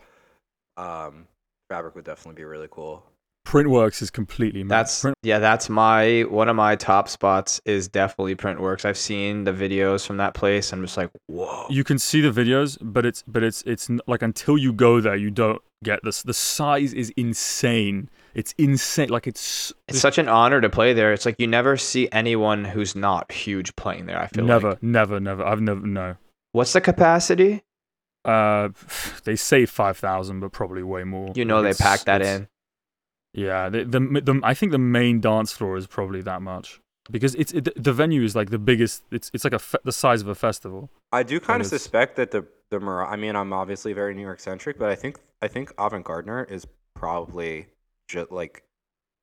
[0.78, 1.28] um,
[1.70, 3.04] Fabric would definitely be really cool.
[3.46, 4.80] Printworks is completely mad.
[4.80, 5.40] That's Print, yeah.
[5.40, 8.86] That's my one of my top spots is definitely Printworks.
[8.86, 10.72] I've seen the videos from that place.
[10.72, 11.66] I'm just like, whoa.
[11.70, 15.16] you can see the videos but it's but it's it's like until you go there
[15.16, 20.30] you don't get this the size is insane it's insane like it's It's such an
[20.30, 21.12] honor to play there.
[21.12, 24.20] It's like you never see anyone who's not huge playing there.
[24.22, 24.84] I feel never like.
[24.84, 26.16] never never I've never no
[26.54, 27.64] What's the capacity?
[28.24, 28.70] uh
[29.26, 32.48] they say 5000 but probably way more You know Like, they pack that in.
[33.34, 37.34] Yeah, the, the the I think the main dance floor is probably that much because
[37.36, 39.04] it's it, the venue is like the biggest.
[39.12, 40.90] It's it's like a fe- the size of a festival.
[41.12, 44.22] I do kind of suspect that the the Mir- I mean, I'm obviously very New
[44.22, 47.68] York centric, but I think I think Avant Gardner is probably
[48.08, 48.64] just like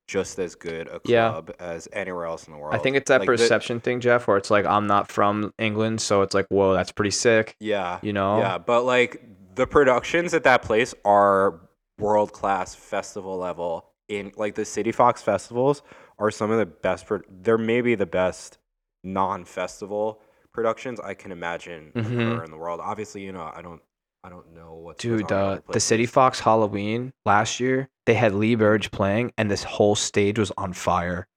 [0.06, 1.28] just as good a Yeah.
[1.30, 2.74] club as anywhere else in the world.
[2.74, 5.52] I think it's that Like, the- perception thing, Jeff, where it's like I'm not from
[5.58, 7.56] England, so it's like, whoa, that's pretty sick.
[7.60, 8.38] yeah, You know?
[8.38, 9.22] yeah, but like
[9.54, 11.60] the productions at that place are
[11.98, 13.84] world class festival level.
[14.08, 15.82] In like the City Fox festivals
[16.18, 17.06] are some of the best.
[17.06, 18.58] Pro- they're maybe the best
[19.04, 20.20] non festival
[20.52, 22.34] productions I can imagine Mhm.
[22.34, 22.80] occur in the world.
[22.82, 23.82] Obviously, you know, I don't.
[24.24, 24.98] I don't know what.
[24.98, 26.04] Dude, uh, the City.
[26.06, 30.72] Fox Halloween last year, they had Lee Burridge playing, and this whole stage was on
[30.72, 31.28] fire.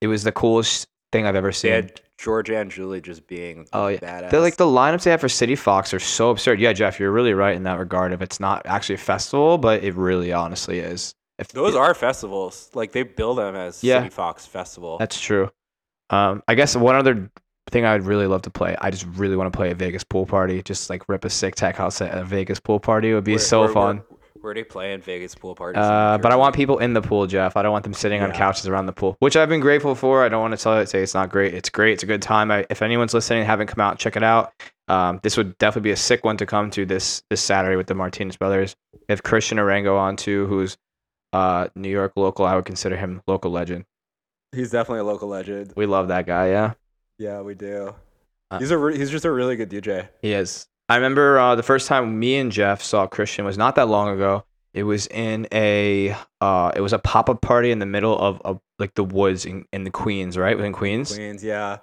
[0.00, 1.72] It was the coolest thing I've ever They seen.
[1.72, 3.98] had Giorgia Angiuli just being Oh, yeah.
[3.98, 4.30] badass.
[4.30, 6.60] They're like the lineups they have for City Fox are so absurd.
[6.60, 8.12] Yeah, Jeff, you're really right in that regard.
[8.12, 11.14] If it's not actually a festival, but it really honestly is.
[11.40, 12.70] If Those it- are festivals.
[12.74, 13.98] Like they build them as Yeah.
[13.98, 14.98] City Fox Festival.
[14.98, 15.50] That's true.
[16.10, 17.30] Um, I guess one other
[17.70, 18.76] thing I would really love to play.
[18.80, 20.62] I just really want to play a Vegas pool party.
[20.62, 23.10] Just like rip a sick tech house at a Vegas pool party.
[23.10, 23.96] It would be Where- so where- fun.
[24.08, 25.80] Where, where they play in Vegas pool parties.
[25.82, 27.56] Uh, but I want people in the pool, Jeff.
[27.56, 30.24] I don't want them sitting on couches around the pool, which I've been grateful for.
[30.24, 31.52] I don't want to tell you, say it's not great.
[31.54, 31.92] It's great.
[31.92, 32.50] It's a good time.
[32.50, 34.52] I, if anyone's listening and haven't come out, check it out.
[34.88, 37.86] Um, this would definitely be a sick one to come to this this Saturday with
[37.86, 38.74] the Martinez brothers.
[38.94, 40.76] If have Christian Arango on too, who's
[41.32, 42.44] uh, New York local.
[42.44, 43.84] I would consider him local legend.
[44.52, 45.72] He's definitely a local legend.
[45.76, 46.48] We love that guy.
[46.50, 46.72] Yeah,
[47.18, 47.94] Yeah, we do.
[48.50, 50.08] Uh, he's a re- he's just a really good DJ.
[50.22, 50.66] he is.
[50.88, 54.08] I remember uh, the first time me and Jeff saw Christian was not that long
[54.08, 54.44] ago.
[54.74, 58.40] It was in a uh, it was a pop up party in the middle of,
[58.44, 60.56] of like the woods in, in the Queens, right?
[60.56, 61.14] Within Queens.
[61.14, 61.78] Queens, yeah.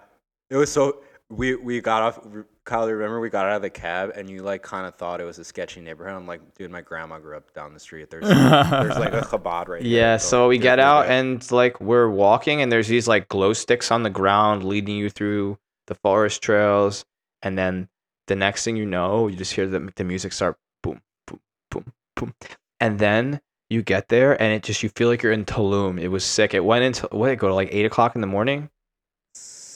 [0.50, 2.20] It was so we we got off.
[2.68, 5.24] Kyle, remember we got out of the cab and you like kind of thought it
[5.24, 6.14] was a sketchy neighborhood.
[6.14, 8.10] I'm like, dude, my grandma grew up down the street.
[8.10, 10.00] There's there's like a Chabad right here.
[10.00, 13.90] Yeah, so we get out and like we're walking and there's these like glow sticks
[13.90, 15.58] on the ground leading you through
[15.88, 17.06] the forest trails
[17.42, 17.88] and then
[18.28, 21.40] the next thing you know, you just hear the the music start boom boom
[21.72, 22.34] boom boom.
[22.82, 23.40] And then
[23.70, 26.02] you get there and it just you feel like you're in Tulum.
[26.02, 26.54] It was sick.
[26.54, 28.70] It went into what it go to like eight o'clock in the morning?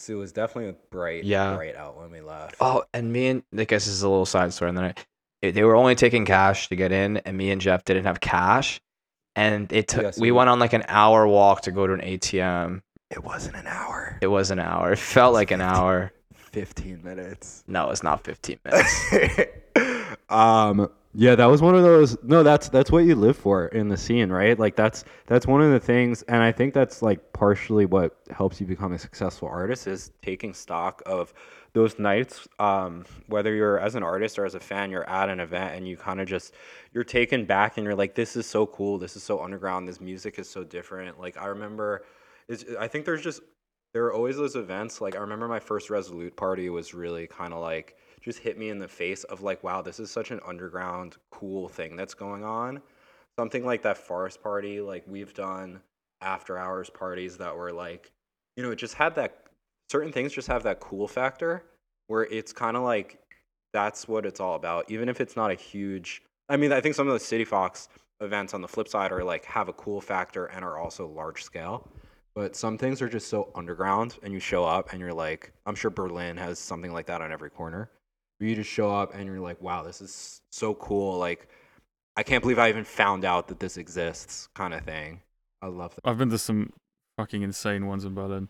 [0.10, 1.56] It was definitely bright, Yeah.
[1.56, 2.56] bright out when we left.
[2.60, 4.70] Oh, and me and I guess this is a little side story.
[4.70, 4.93] And then
[5.43, 8.20] I, they were only taking cash to get in, and me and Jeff didn't have
[8.20, 8.80] cash,
[9.36, 10.04] and it took.
[10.04, 12.82] Yeah, so we went on like an hour walk to go to an ATM.
[13.10, 14.18] It wasn't an hour.
[14.22, 14.93] It was an hour.
[14.93, 16.12] It felt like an hour.
[16.34, 17.64] Fifteen minutes.
[17.68, 19.06] No, it's not 15 minutes.
[20.30, 23.89] um yeah that was one of those no that's that's what you live for in
[23.89, 24.57] the scene right?
[24.57, 28.62] Like that's that's one of the things and i think that's like partially what helps
[28.62, 31.34] you become a successful artist is taking stock of
[31.74, 35.39] those nights um, whether you're as an artist or as a fan you're at an
[35.39, 36.53] event and you kind of just
[36.93, 38.97] you're taken back and you're like this is so cool.
[38.97, 39.88] This is so underground.
[39.88, 41.20] This music is so different.
[41.20, 42.03] Like i remember
[42.80, 43.41] i think there's just
[43.93, 45.01] there are always those events.
[45.01, 48.69] Like i remember my first resolute party was really kind of like just hit me
[48.69, 52.43] in the face of like wow this is such an underground cool thing that's going
[52.43, 52.82] on
[53.38, 55.82] something like that forest party like we've done
[56.22, 58.11] after hours parties that were like
[58.55, 59.43] you know it just had that
[59.89, 61.63] certain things just have that cool factor
[62.07, 63.19] where it's kind of like
[63.74, 66.95] that's what it's all about even if it's not a huge i mean i think
[66.95, 67.89] some of the city fox
[68.22, 71.43] events on the flip side are like have a cool factor and are also large
[71.43, 71.89] scale
[72.34, 75.76] But some things are just so underground, and you show up and you're like, I'm
[75.76, 77.89] sure Berlin has something like that on every corner.
[78.42, 81.20] Where you just show up and you're like, wow, this is so cool.
[81.20, 81.48] Like,
[82.18, 85.22] I can't believe I even found out that this exists, kind of thing.
[85.62, 86.10] I love that.
[86.10, 86.74] I've been to some
[87.20, 88.50] fucking insane ones in Berlin.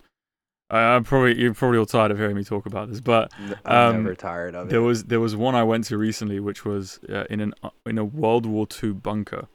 [0.69, 3.59] I, I'm probably you're probably all tired of hearing me talk about this, but N-
[3.65, 4.69] I'm Um, never tired of it.
[4.69, 7.71] there was there was one I went to recently, which was uh, in an uh,
[7.85, 9.49] in a World War II bunker.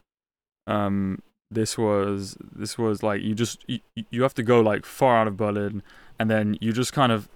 [0.66, 3.80] Um, this was this was like you just you,
[4.10, 5.82] you have to go like far out of Berlin,
[6.18, 7.30] and then you just kind of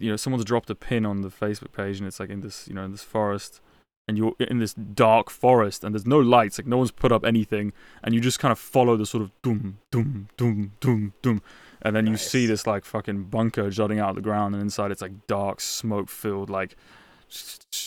[0.00, 2.68] you know someone's dropped a pin on the Facebook page, and it's like in this
[2.68, 3.60] you know in this forest,
[4.08, 7.24] and you're in this dark forest, and there's no lights, like no one's put up
[7.24, 7.72] anything,
[8.02, 11.42] and you just kind of follow the sort of doom doom doom doom doom,
[11.82, 14.90] and then you see this like fucking bunker jutting out of the ground, and inside
[14.90, 16.76] it's like dark, smoke filled, like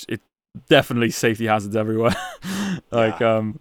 [0.08, 0.22] it
[0.70, 2.16] definitely safety hazards everywhere.
[2.92, 3.60] like um,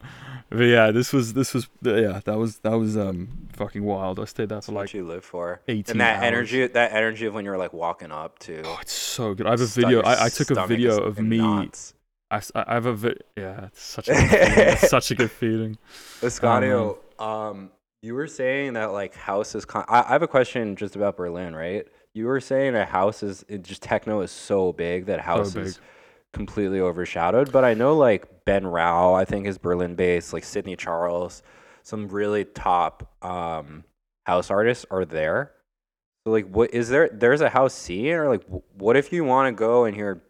[0.50, 4.20] but yeah, this was this was yeah that was that was um fucking wild.
[4.20, 5.60] I stayed there That's for what like you live for.
[5.68, 6.24] 18 And that hours.
[6.24, 8.62] energy, that energy of when you're like walking up to.
[8.64, 9.46] Oh, it's so good.
[9.46, 10.00] I have a video.
[10.02, 11.38] I, I took a video of me.
[11.38, 11.94] knots.
[12.30, 13.66] I, I have a vi- yeah.
[13.66, 14.68] It's such a good feeling.
[14.68, 15.78] It's such a good feeling.
[16.20, 17.70] Ascanio, um,
[18.02, 19.64] you were saying that like house is.
[19.64, 21.86] Con- I, I have a question just about Berlin, right?
[22.12, 25.76] You were saying that house is it just techno is so big that house is
[25.76, 25.84] big.
[26.34, 27.52] Completely overshadowed.
[27.52, 30.32] But I know like Ben Rau, I think is Berlin based.
[30.32, 31.42] Like Sidney Charles,
[31.84, 33.84] some really top um,
[34.26, 35.52] house artists are there.
[36.26, 37.08] So like, what is there?
[37.12, 38.42] There's a house scene, or like,
[38.76, 40.22] what if you want to go and hear,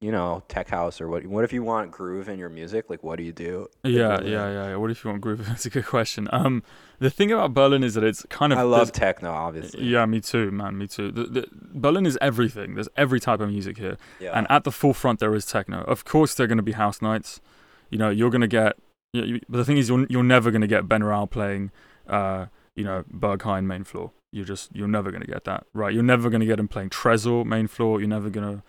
[0.00, 1.26] you know, tech house, or what?
[1.26, 2.88] What if you want groove in your music?
[2.88, 3.68] Like, what do you do?
[3.84, 4.76] Yeah, yeah, yeah, yeah.
[4.76, 5.46] What if you want groove?
[5.46, 6.26] That's a good question.
[6.32, 6.62] Um,
[7.00, 9.84] the thing about Berlin is that it's kind of I love techno, obviously.
[9.84, 10.78] Yeah, me too, man.
[10.78, 11.10] Me too.
[11.10, 12.74] The, the, Berlin is everything.
[12.74, 13.98] There's every type of music here.
[14.18, 14.30] Yeah.
[14.32, 15.82] and at the forefront there is techno.
[15.82, 17.42] Of course, there are going to be house nights.
[17.90, 18.76] You know, you're going to get.
[19.12, 21.72] You, you, but the thing is, you're you're never going to get Ben Rau playing,
[22.08, 24.12] uh, you know, Berghain main floor.
[24.32, 25.92] You're just you're never going to get that, right?
[25.92, 28.00] You're never going to get him playing Tresor main floor.
[28.00, 28.62] You're never going to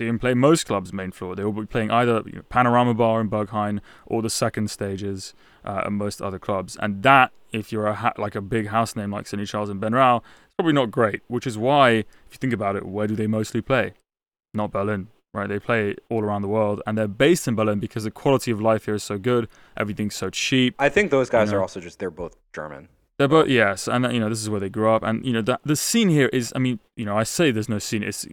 [0.00, 1.34] see him play most clubs main floor.
[1.34, 5.34] They will be playing either you know, Panorama Bar in Berghain or the second stages
[5.64, 6.76] uh, at most other clubs.
[6.80, 9.80] And that, if you're a ha- like a big house name like Sidney Charles and
[9.80, 11.22] Ben Rau, it's probably not great.
[11.26, 13.94] Which is why, if you think about it, where do they mostly play?
[14.54, 15.48] Not Berlin right?
[15.48, 18.60] They play all around the world, and they're based in Berlin because the quality of
[18.60, 19.46] life here is so good.
[19.76, 20.74] Everything's so cheap.
[20.78, 21.58] I think those guys know.
[21.58, 22.88] are also just they're both German.
[23.18, 25.42] They're both yes, and you know this is where they grew up, and you know
[25.42, 26.52] the the scene here is.
[26.54, 28.04] I mean, you know, I say there's no scene.
[28.04, 28.26] It's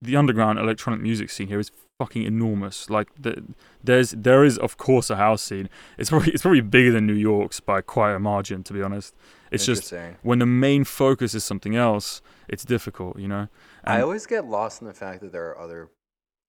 [0.00, 2.88] the underground electronic music scene here is fucking enormous.
[2.88, 3.42] Like the,
[3.82, 5.68] there's there is of course a house scene.
[5.98, 9.12] It's probably it's probably bigger than New York's by quite a margin, to be honest.
[9.50, 13.48] It's just when the main focus is something else, it's difficult, you know.
[13.84, 15.90] I always get lost in the fact that there are other,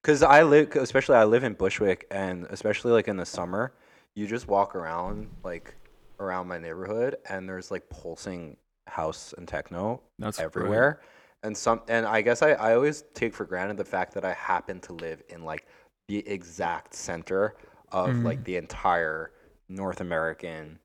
[0.03, 3.73] because I live, especially I live in Bushwick, and especially like in the summer,
[4.15, 5.75] you just walk around like
[6.19, 8.57] around my neighborhood, and there's like pulsing
[8.87, 10.55] house and techno That's brilliant.
[10.55, 11.01] everywhere,
[11.43, 14.33] and some, and I guess I I always take for granted the fact that I
[14.33, 15.67] happen to live in like
[16.07, 17.55] the exact center
[17.91, 18.23] of Mhm.
[18.23, 19.31] like the entire
[19.69, 20.79] North American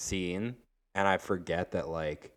[0.00, 0.56] scene,
[0.94, 2.32] and I forget that like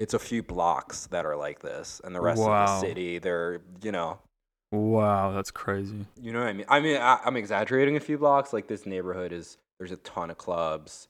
[0.00, 3.60] it's a few blocks that are like this, and the rest of the city, they're
[3.82, 4.20] you know,
[4.70, 6.06] Wow, that's crazy.
[6.20, 6.66] you know what I mean.
[6.68, 8.52] I mean, I, I'm exaggerating a few blocks.
[8.52, 11.07] Like this neighborhood is there's a ton of clubs.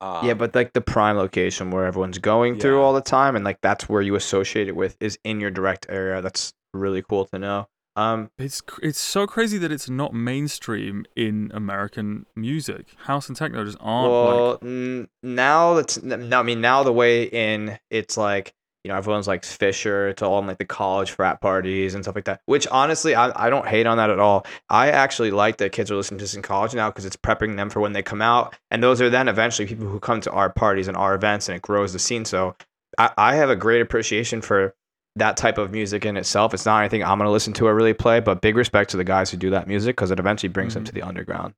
[0.00, 3.44] Um, yeah, but like the prime location where everyone's going through all the time, and
[3.44, 6.20] like that's where you associate it with is in your direct area.
[6.20, 7.68] That's really cool to know.
[7.96, 12.88] Um, It's it's so crazy that it's not mainstream in American music.
[13.04, 16.82] House and techno just aren't well, like n- now that's n- no, I mean now
[16.82, 18.52] the way in it's like
[18.86, 20.06] you know everyone's like Fisher.
[20.10, 22.40] It's all in like the college frat parties and stuff like that.
[22.46, 24.46] Which honestly, I I don't hate on that at all.
[24.70, 27.56] I actually like that kids are listening to this in college now because it's prepping
[27.56, 30.30] them for when they come out, and those are then eventually people who come to
[30.30, 32.24] our parties and our events, and it grows the scene.
[32.24, 32.54] So
[32.96, 34.72] I, I have a great appreciation for
[35.16, 36.54] that type of music in itself.
[36.54, 39.02] It's not anything I'm gonna listen to or really play, but big respect to the
[39.04, 40.86] guys who do that music because it eventually brings them Mhm.
[40.86, 41.54] to the underground.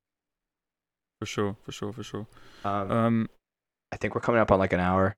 [1.19, 2.25] for sure, for sure, for sure.
[2.63, 3.29] Um, Um,
[3.91, 5.17] I think we're coming up on like an hour.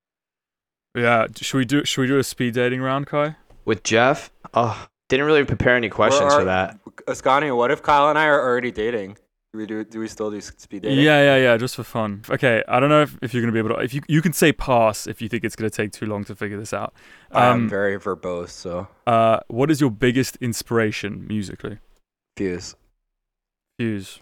[0.95, 1.27] Yeah.
[1.35, 3.35] Should we do should we do a speed dating round, Kai?
[3.65, 4.31] with Jeff.
[4.53, 6.77] Oh, didn't really prepare any questions Or- for that.
[7.07, 9.17] Ascani, what if Kyle and I are already dating?
[9.53, 9.83] Do we do?
[9.83, 10.99] Do we still do speed dating?
[10.99, 11.57] Yeah, yeah, yeah.
[11.57, 12.21] Just for fun.
[12.29, 12.63] Okay.
[12.67, 13.75] I don't know if, if you're gonna be able to.
[13.81, 16.35] If you you can say pass if you think it's gonna take too long to
[16.35, 16.93] figure this out.
[17.31, 21.79] I'm Um, very verbose, so uh, what is your biggest inspiration musically?
[22.37, 22.75] fuse.
[23.77, 24.19] Fuse.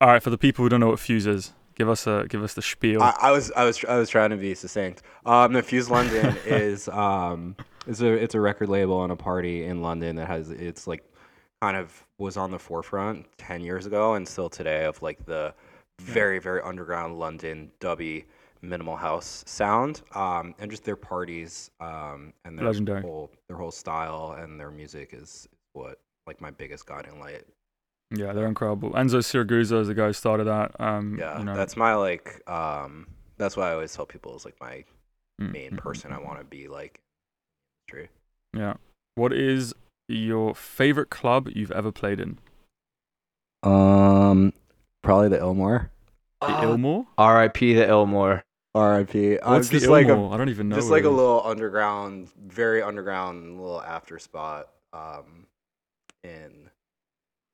[0.00, 0.22] All right.
[0.22, 2.62] For the people who don't know what Fuse is, give us a give us the
[2.62, 3.02] spiel.
[3.02, 5.02] I, I was I was I was trying to be succinct.
[5.24, 7.54] Um, the Fuse London is um
[7.86, 11.04] is a it's a record label and a party in London that has it's like
[11.62, 15.54] kind of was on the forefront ten years ago and still today of like the
[16.00, 18.24] very very underground London dubby
[18.62, 23.02] minimal house sound, um, and just their parties, um, and their Legendary.
[23.02, 27.44] whole their whole style and their music is what like my biggest guiding light.
[28.10, 28.90] Yeah, they're incredible.
[28.92, 30.78] Enzo Siragusa is the guy who started that.
[30.80, 32.42] Um, Yeah, you know, that's my like.
[32.48, 34.84] Um, that's why I always tell people is like my
[35.40, 37.00] mm, main mm, person I mm, want to be like.
[37.88, 38.08] True.
[38.56, 38.74] Yeah.
[39.14, 39.74] What is
[40.08, 42.38] your favorite club you've ever played in?
[43.62, 44.52] Um,
[45.02, 45.90] probably the Ilmore.
[46.46, 47.06] The Uh, Ilmore?
[47.18, 47.74] R.I.P.
[47.74, 48.42] the Ilmore.
[48.74, 49.38] R.I.P.
[49.40, 50.32] I'm What's the just like a Ilmore?
[50.32, 50.76] I don't even know.
[50.76, 55.46] just like a little underground, very underground little after spot um,
[56.24, 56.70] in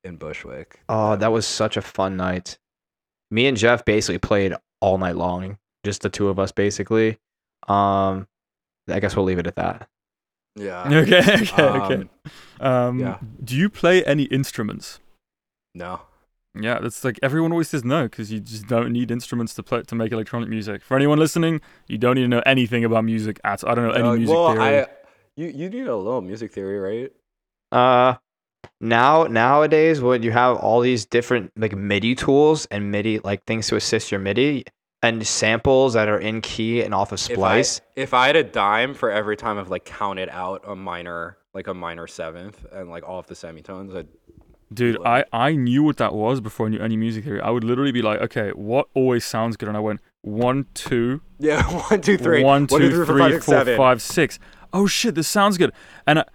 [0.03, 0.79] in Bushwick.
[0.89, 2.57] Oh, that was such a fun night.
[3.31, 7.17] Me and Jeff basically played all night long, just the two of us basically.
[7.67, 8.27] Um,
[8.89, 9.87] I guess we'll leave it at that.
[10.55, 10.83] yeah.
[10.93, 11.95] Okay, okay, okay.
[11.95, 12.09] Um,
[12.59, 13.17] Um, yeah.
[13.43, 14.99] Do you play any instruments?
[15.73, 16.01] No.
[16.55, 19.81] Yeah, that's like everyone always says no because you just don't need instruments to play
[19.81, 20.83] to make electronic music.
[20.83, 23.67] For anyone listening, you don't need to know anything about music at.
[23.67, 24.79] I don't know any Uh, music well, theory.
[24.81, 24.87] I
[25.35, 27.11] you you need a little music theory, right?
[27.71, 28.17] Uh,
[28.79, 33.67] now nowadays when you have all these different like MIDI tools and MIDI like things
[33.67, 34.65] to assist your MIDI
[35.01, 37.77] and samples that are in key and off of splice.
[37.77, 40.75] If I, if I had a dime for every time I've like counted out a
[40.75, 44.07] minor, like a minor seventh, and like all of the semitones, I'd
[44.73, 47.39] Dude, I, I knew what that was before I knew any music theory.
[47.41, 49.67] I would literally be like, okay, what always sounds good?
[49.67, 53.45] And I went one, two, yeah, one, two, three, one, two, four, three, five, six,
[53.45, 53.77] four, seven.
[53.77, 54.39] five.
[54.73, 55.73] Oh shit, this sounds good.
[56.07, 56.25] And I,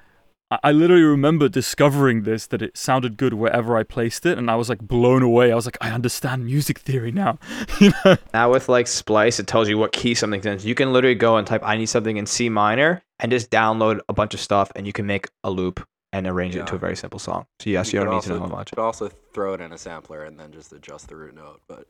[0.51, 4.57] I literally remember discovering this that it sounded good wherever I placed it, and I
[4.57, 5.53] was like blown away.
[5.53, 7.39] I was like, I understand music theory now.
[7.81, 8.17] you know?
[8.33, 10.59] Now with like Splice, it tells you what key something's in.
[10.61, 14.01] You can literally go and type "I need something in C minor" and just download
[14.09, 16.79] a bunch of stuff, and you can make a loop and arrange it into a
[16.79, 17.47] very simple song.
[17.61, 18.71] So yes, you, could don't need also, to know how much.
[18.71, 21.61] Could also throw it in a sampler and then just adjust the root note.
[21.69, 21.87] But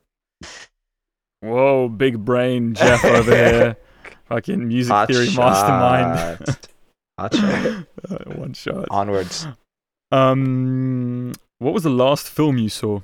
[1.40, 3.76] Whoa, big brain Jeff over here,
[4.28, 6.38] fucking music Hot theory mastermind.
[6.38, 6.48] shot.
[6.48, 6.68] Hot
[7.18, 7.34] shot.
[8.10, 8.86] Uh, One shot.
[8.90, 9.46] Onwards.
[10.12, 13.00] Um, what was the last film you saw?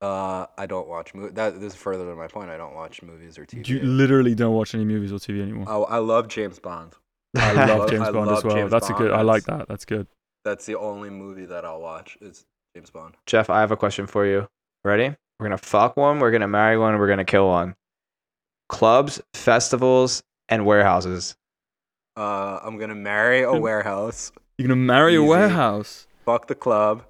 [0.00, 1.34] uh, I don't watch movies.
[1.34, 2.50] That this is further to my point.
[2.50, 3.66] I don't watch movies or TV.
[3.68, 5.64] You literally don't watch any movies or TV anymore.
[5.68, 6.92] oh, I love James Bond.
[7.36, 8.54] I I love love- James I Bond as well.
[8.54, 9.10] James That's a good.
[9.10, 9.66] I like that.
[9.68, 10.06] That's good.
[10.44, 12.16] That's the only movie that I'll watch.
[12.20, 12.46] Is
[12.76, 13.16] James Bond.
[13.26, 14.48] Jeff, I have a question for you.
[14.84, 15.14] Ready?
[15.40, 16.20] We're gonna fuck one.
[16.20, 16.96] We're gonna marry one.
[16.98, 17.74] We're gonna kill one.
[18.68, 21.36] Clubs, festivals, and warehouses.
[22.18, 26.06] Uh, I'm gonna marry a warehouse, You're gonna marry a warehouse.
[26.24, 27.04] fuck the club,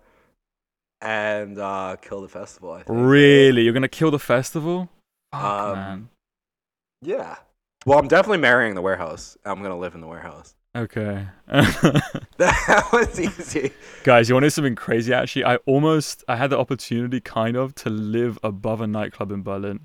[1.01, 2.73] and uh, kill the festival.
[2.73, 2.89] I think.
[2.91, 3.63] Really?
[3.63, 4.91] You're gonna kill the festival?
[5.33, 6.09] Fuck, Um, man.
[7.01, 7.37] Yeah.
[7.87, 9.37] Well, I'm definitely marrying the warehouse.
[9.47, 10.55] I'm gonna live in the warehouse.
[10.77, 11.27] Okay.
[12.39, 13.73] That was easy.
[14.05, 15.13] Guys, you want to know something crazy?
[15.13, 19.43] Actually, I almost I had the opportunity, kind of, to live above a nightclub in
[19.43, 19.81] Berlin.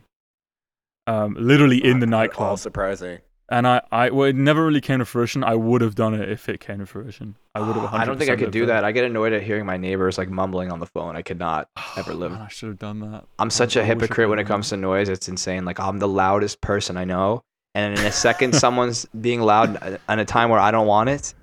[1.08, 3.20] Um, literally in the All nightclub, surprising.
[3.50, 5.44] And I, I, well, it never really came to fruition.
[5.44, 7.36] I would have done it if it came to fruition.
[7.54, 7.94] I would have.
[7.94, 8.84] I don't think I could do that.
[8.84, 11.16] I get annoyed at hearing my neighbors like mumbling on the phone.
[11.16, 12.32] I could not ever live.
[12.32, 13.26] Man, I should have done that.
[13.40, 15.10] I'm such a I I hypocrite when it comes to noise.
[15.10, 15.66] It's insane.
[15.66, 17.44] Like I'm the loudest person I know,
[17.76, 21.34] and in a second someone's being loud at a time where I don't want it,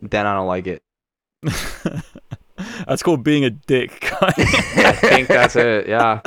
[0.00, 0.82] then I don't like it.
[2.86, 4.12] That's called being a dick.
[4.22, 5.88] I think that's it.
[5.88, 6.20] Yeah.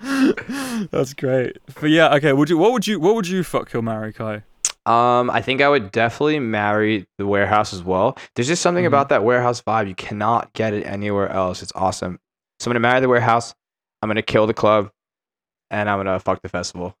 [0.00, 1.58] That's great.
[1.80, 2.32] But yeah, okay.
[2.32, 2.58] Would you?
[2.58, 3.00] What would you?
[3.00, 4.42] What would you fuck kill marry Kai?
[4.86, 8.16] Um, I think I would definitely marry the warehouse as well.
[8.34, 8.88] There's just something Mhm.
[8.88, 9.88] about that warehouse vibe.
[9.88, 11.62] You cannot get it anywhere else.
[11.62, 12.18] It's awesome.
[12.60, 13.54] So I'm gonna marry the warehouse.
[14.00, 14.90] I'm gonna kill the club,
[15.70, 16.96] and I'm gonna fuck the festival.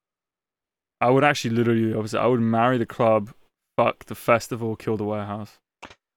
[1.00, 2.20] I would actually literally opposite.
[2.20, 3.30] I would marry the club,
[3.76, 5.58] fuck the festival, kill the warehouse.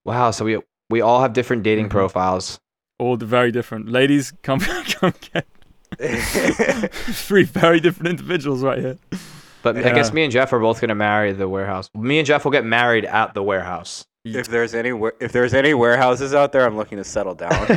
[0.03, 0.31] Wow.
[0.31, 0.59] So we
[0.89, 1.91] we all have different dating Mhm.
[1.91, 2.59] profiles.
[2.99, 3.87] All the very different.
[3.87, 4.59] Ladies, come
[4.99, 5.45] come get
[7.13, 8.97] three very different individuals right here.
[9.63, 10.13] But I guess Yeah.
[10.13, 11.89] me and Jeff are both gonna marry the warehouse.
[11.95, 14.05] Me and Jeff will get married at the warehouse.
[14.25, 14.89] if there's any
[15.19, 17.51] if there's any warehouses out there, I'm looking to settle down.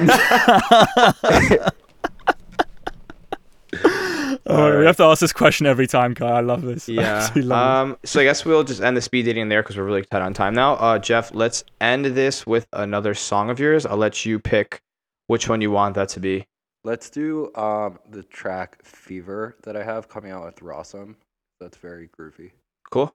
[4.47, 6.27] oh, we have to ask this question every time, Kai.
[6.27, 6.89] I love this.
[6.89, 7.01] Yeah.
[7.17, 7.99] absolutely love Um.
[8.05, 10.33] So I guess we'll just end the speed dating there because we're really tight on
[10.35, 10.75] time now.
[10.75, 13.85] Uh, Jeff, let's end this with another song of yours.
[13.87, 14.81] I'll let you pick
[15.27, 16.47] which one you want that to be.
[16.85, 21.17] Let's do um the track Fever that I have coming out with Rossum.
[21.61, 22.53] That's very groovy.
[22.91, 23.13] Cool.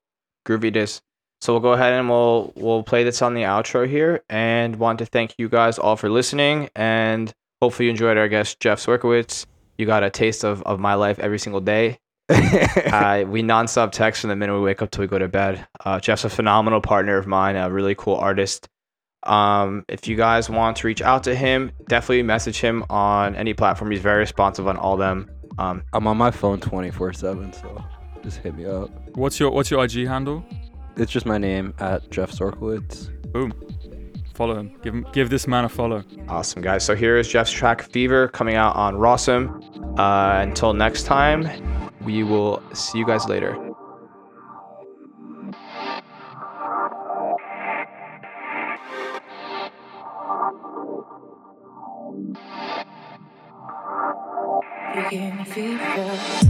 [0.48, 1.02] Groovy it is.
[1.42, 5.00] So we'll go ahead and we'll we'll play this on the outro here, and want
[5.00, 9.46] to thank you guys all for listening, and hopefully you enjoyed our guest Jeff Swerkowitz.
[9.78, 12.00] You got a taste of, of my life every single day.
[12.30, 15.66] uh, we nonstop text from the minute we wake up till we go to bed.
[15.86, 18.68] Uh, Jeff's a phenomenal partner of mine, a really cool artist.
[19.24, 23.54] Um, if you guys want to reach out to him, definitely message him on any
[23.54, 23.92] platform.
[23.92, 25.30] He's very responsive on all them.
[25.58, 27.84] Um, I'm on my phone 24 seven, so
[28.24, 28.90] just hit me up.
[29.16, 30.46] What's your What's your IG handle?
[30.96, 33.10] It's just my name at Jeff Sorkowitz.
[33.32, 33.54] Boom.
[34.34, 34.74] Follow him.
[34.82, 35.06] Give him.
[35.12, 36.04] Give this man a follow.
[36.30, 36.86] Awesome, guys.
[36.86, 40.00] So here is Jeff's track Fever coming out on Rossum.
[40.00, 41.50] Uh, until next time,
[42.06, 43.69] we will see you guys later.
[54.96, 56.49] You give me fever.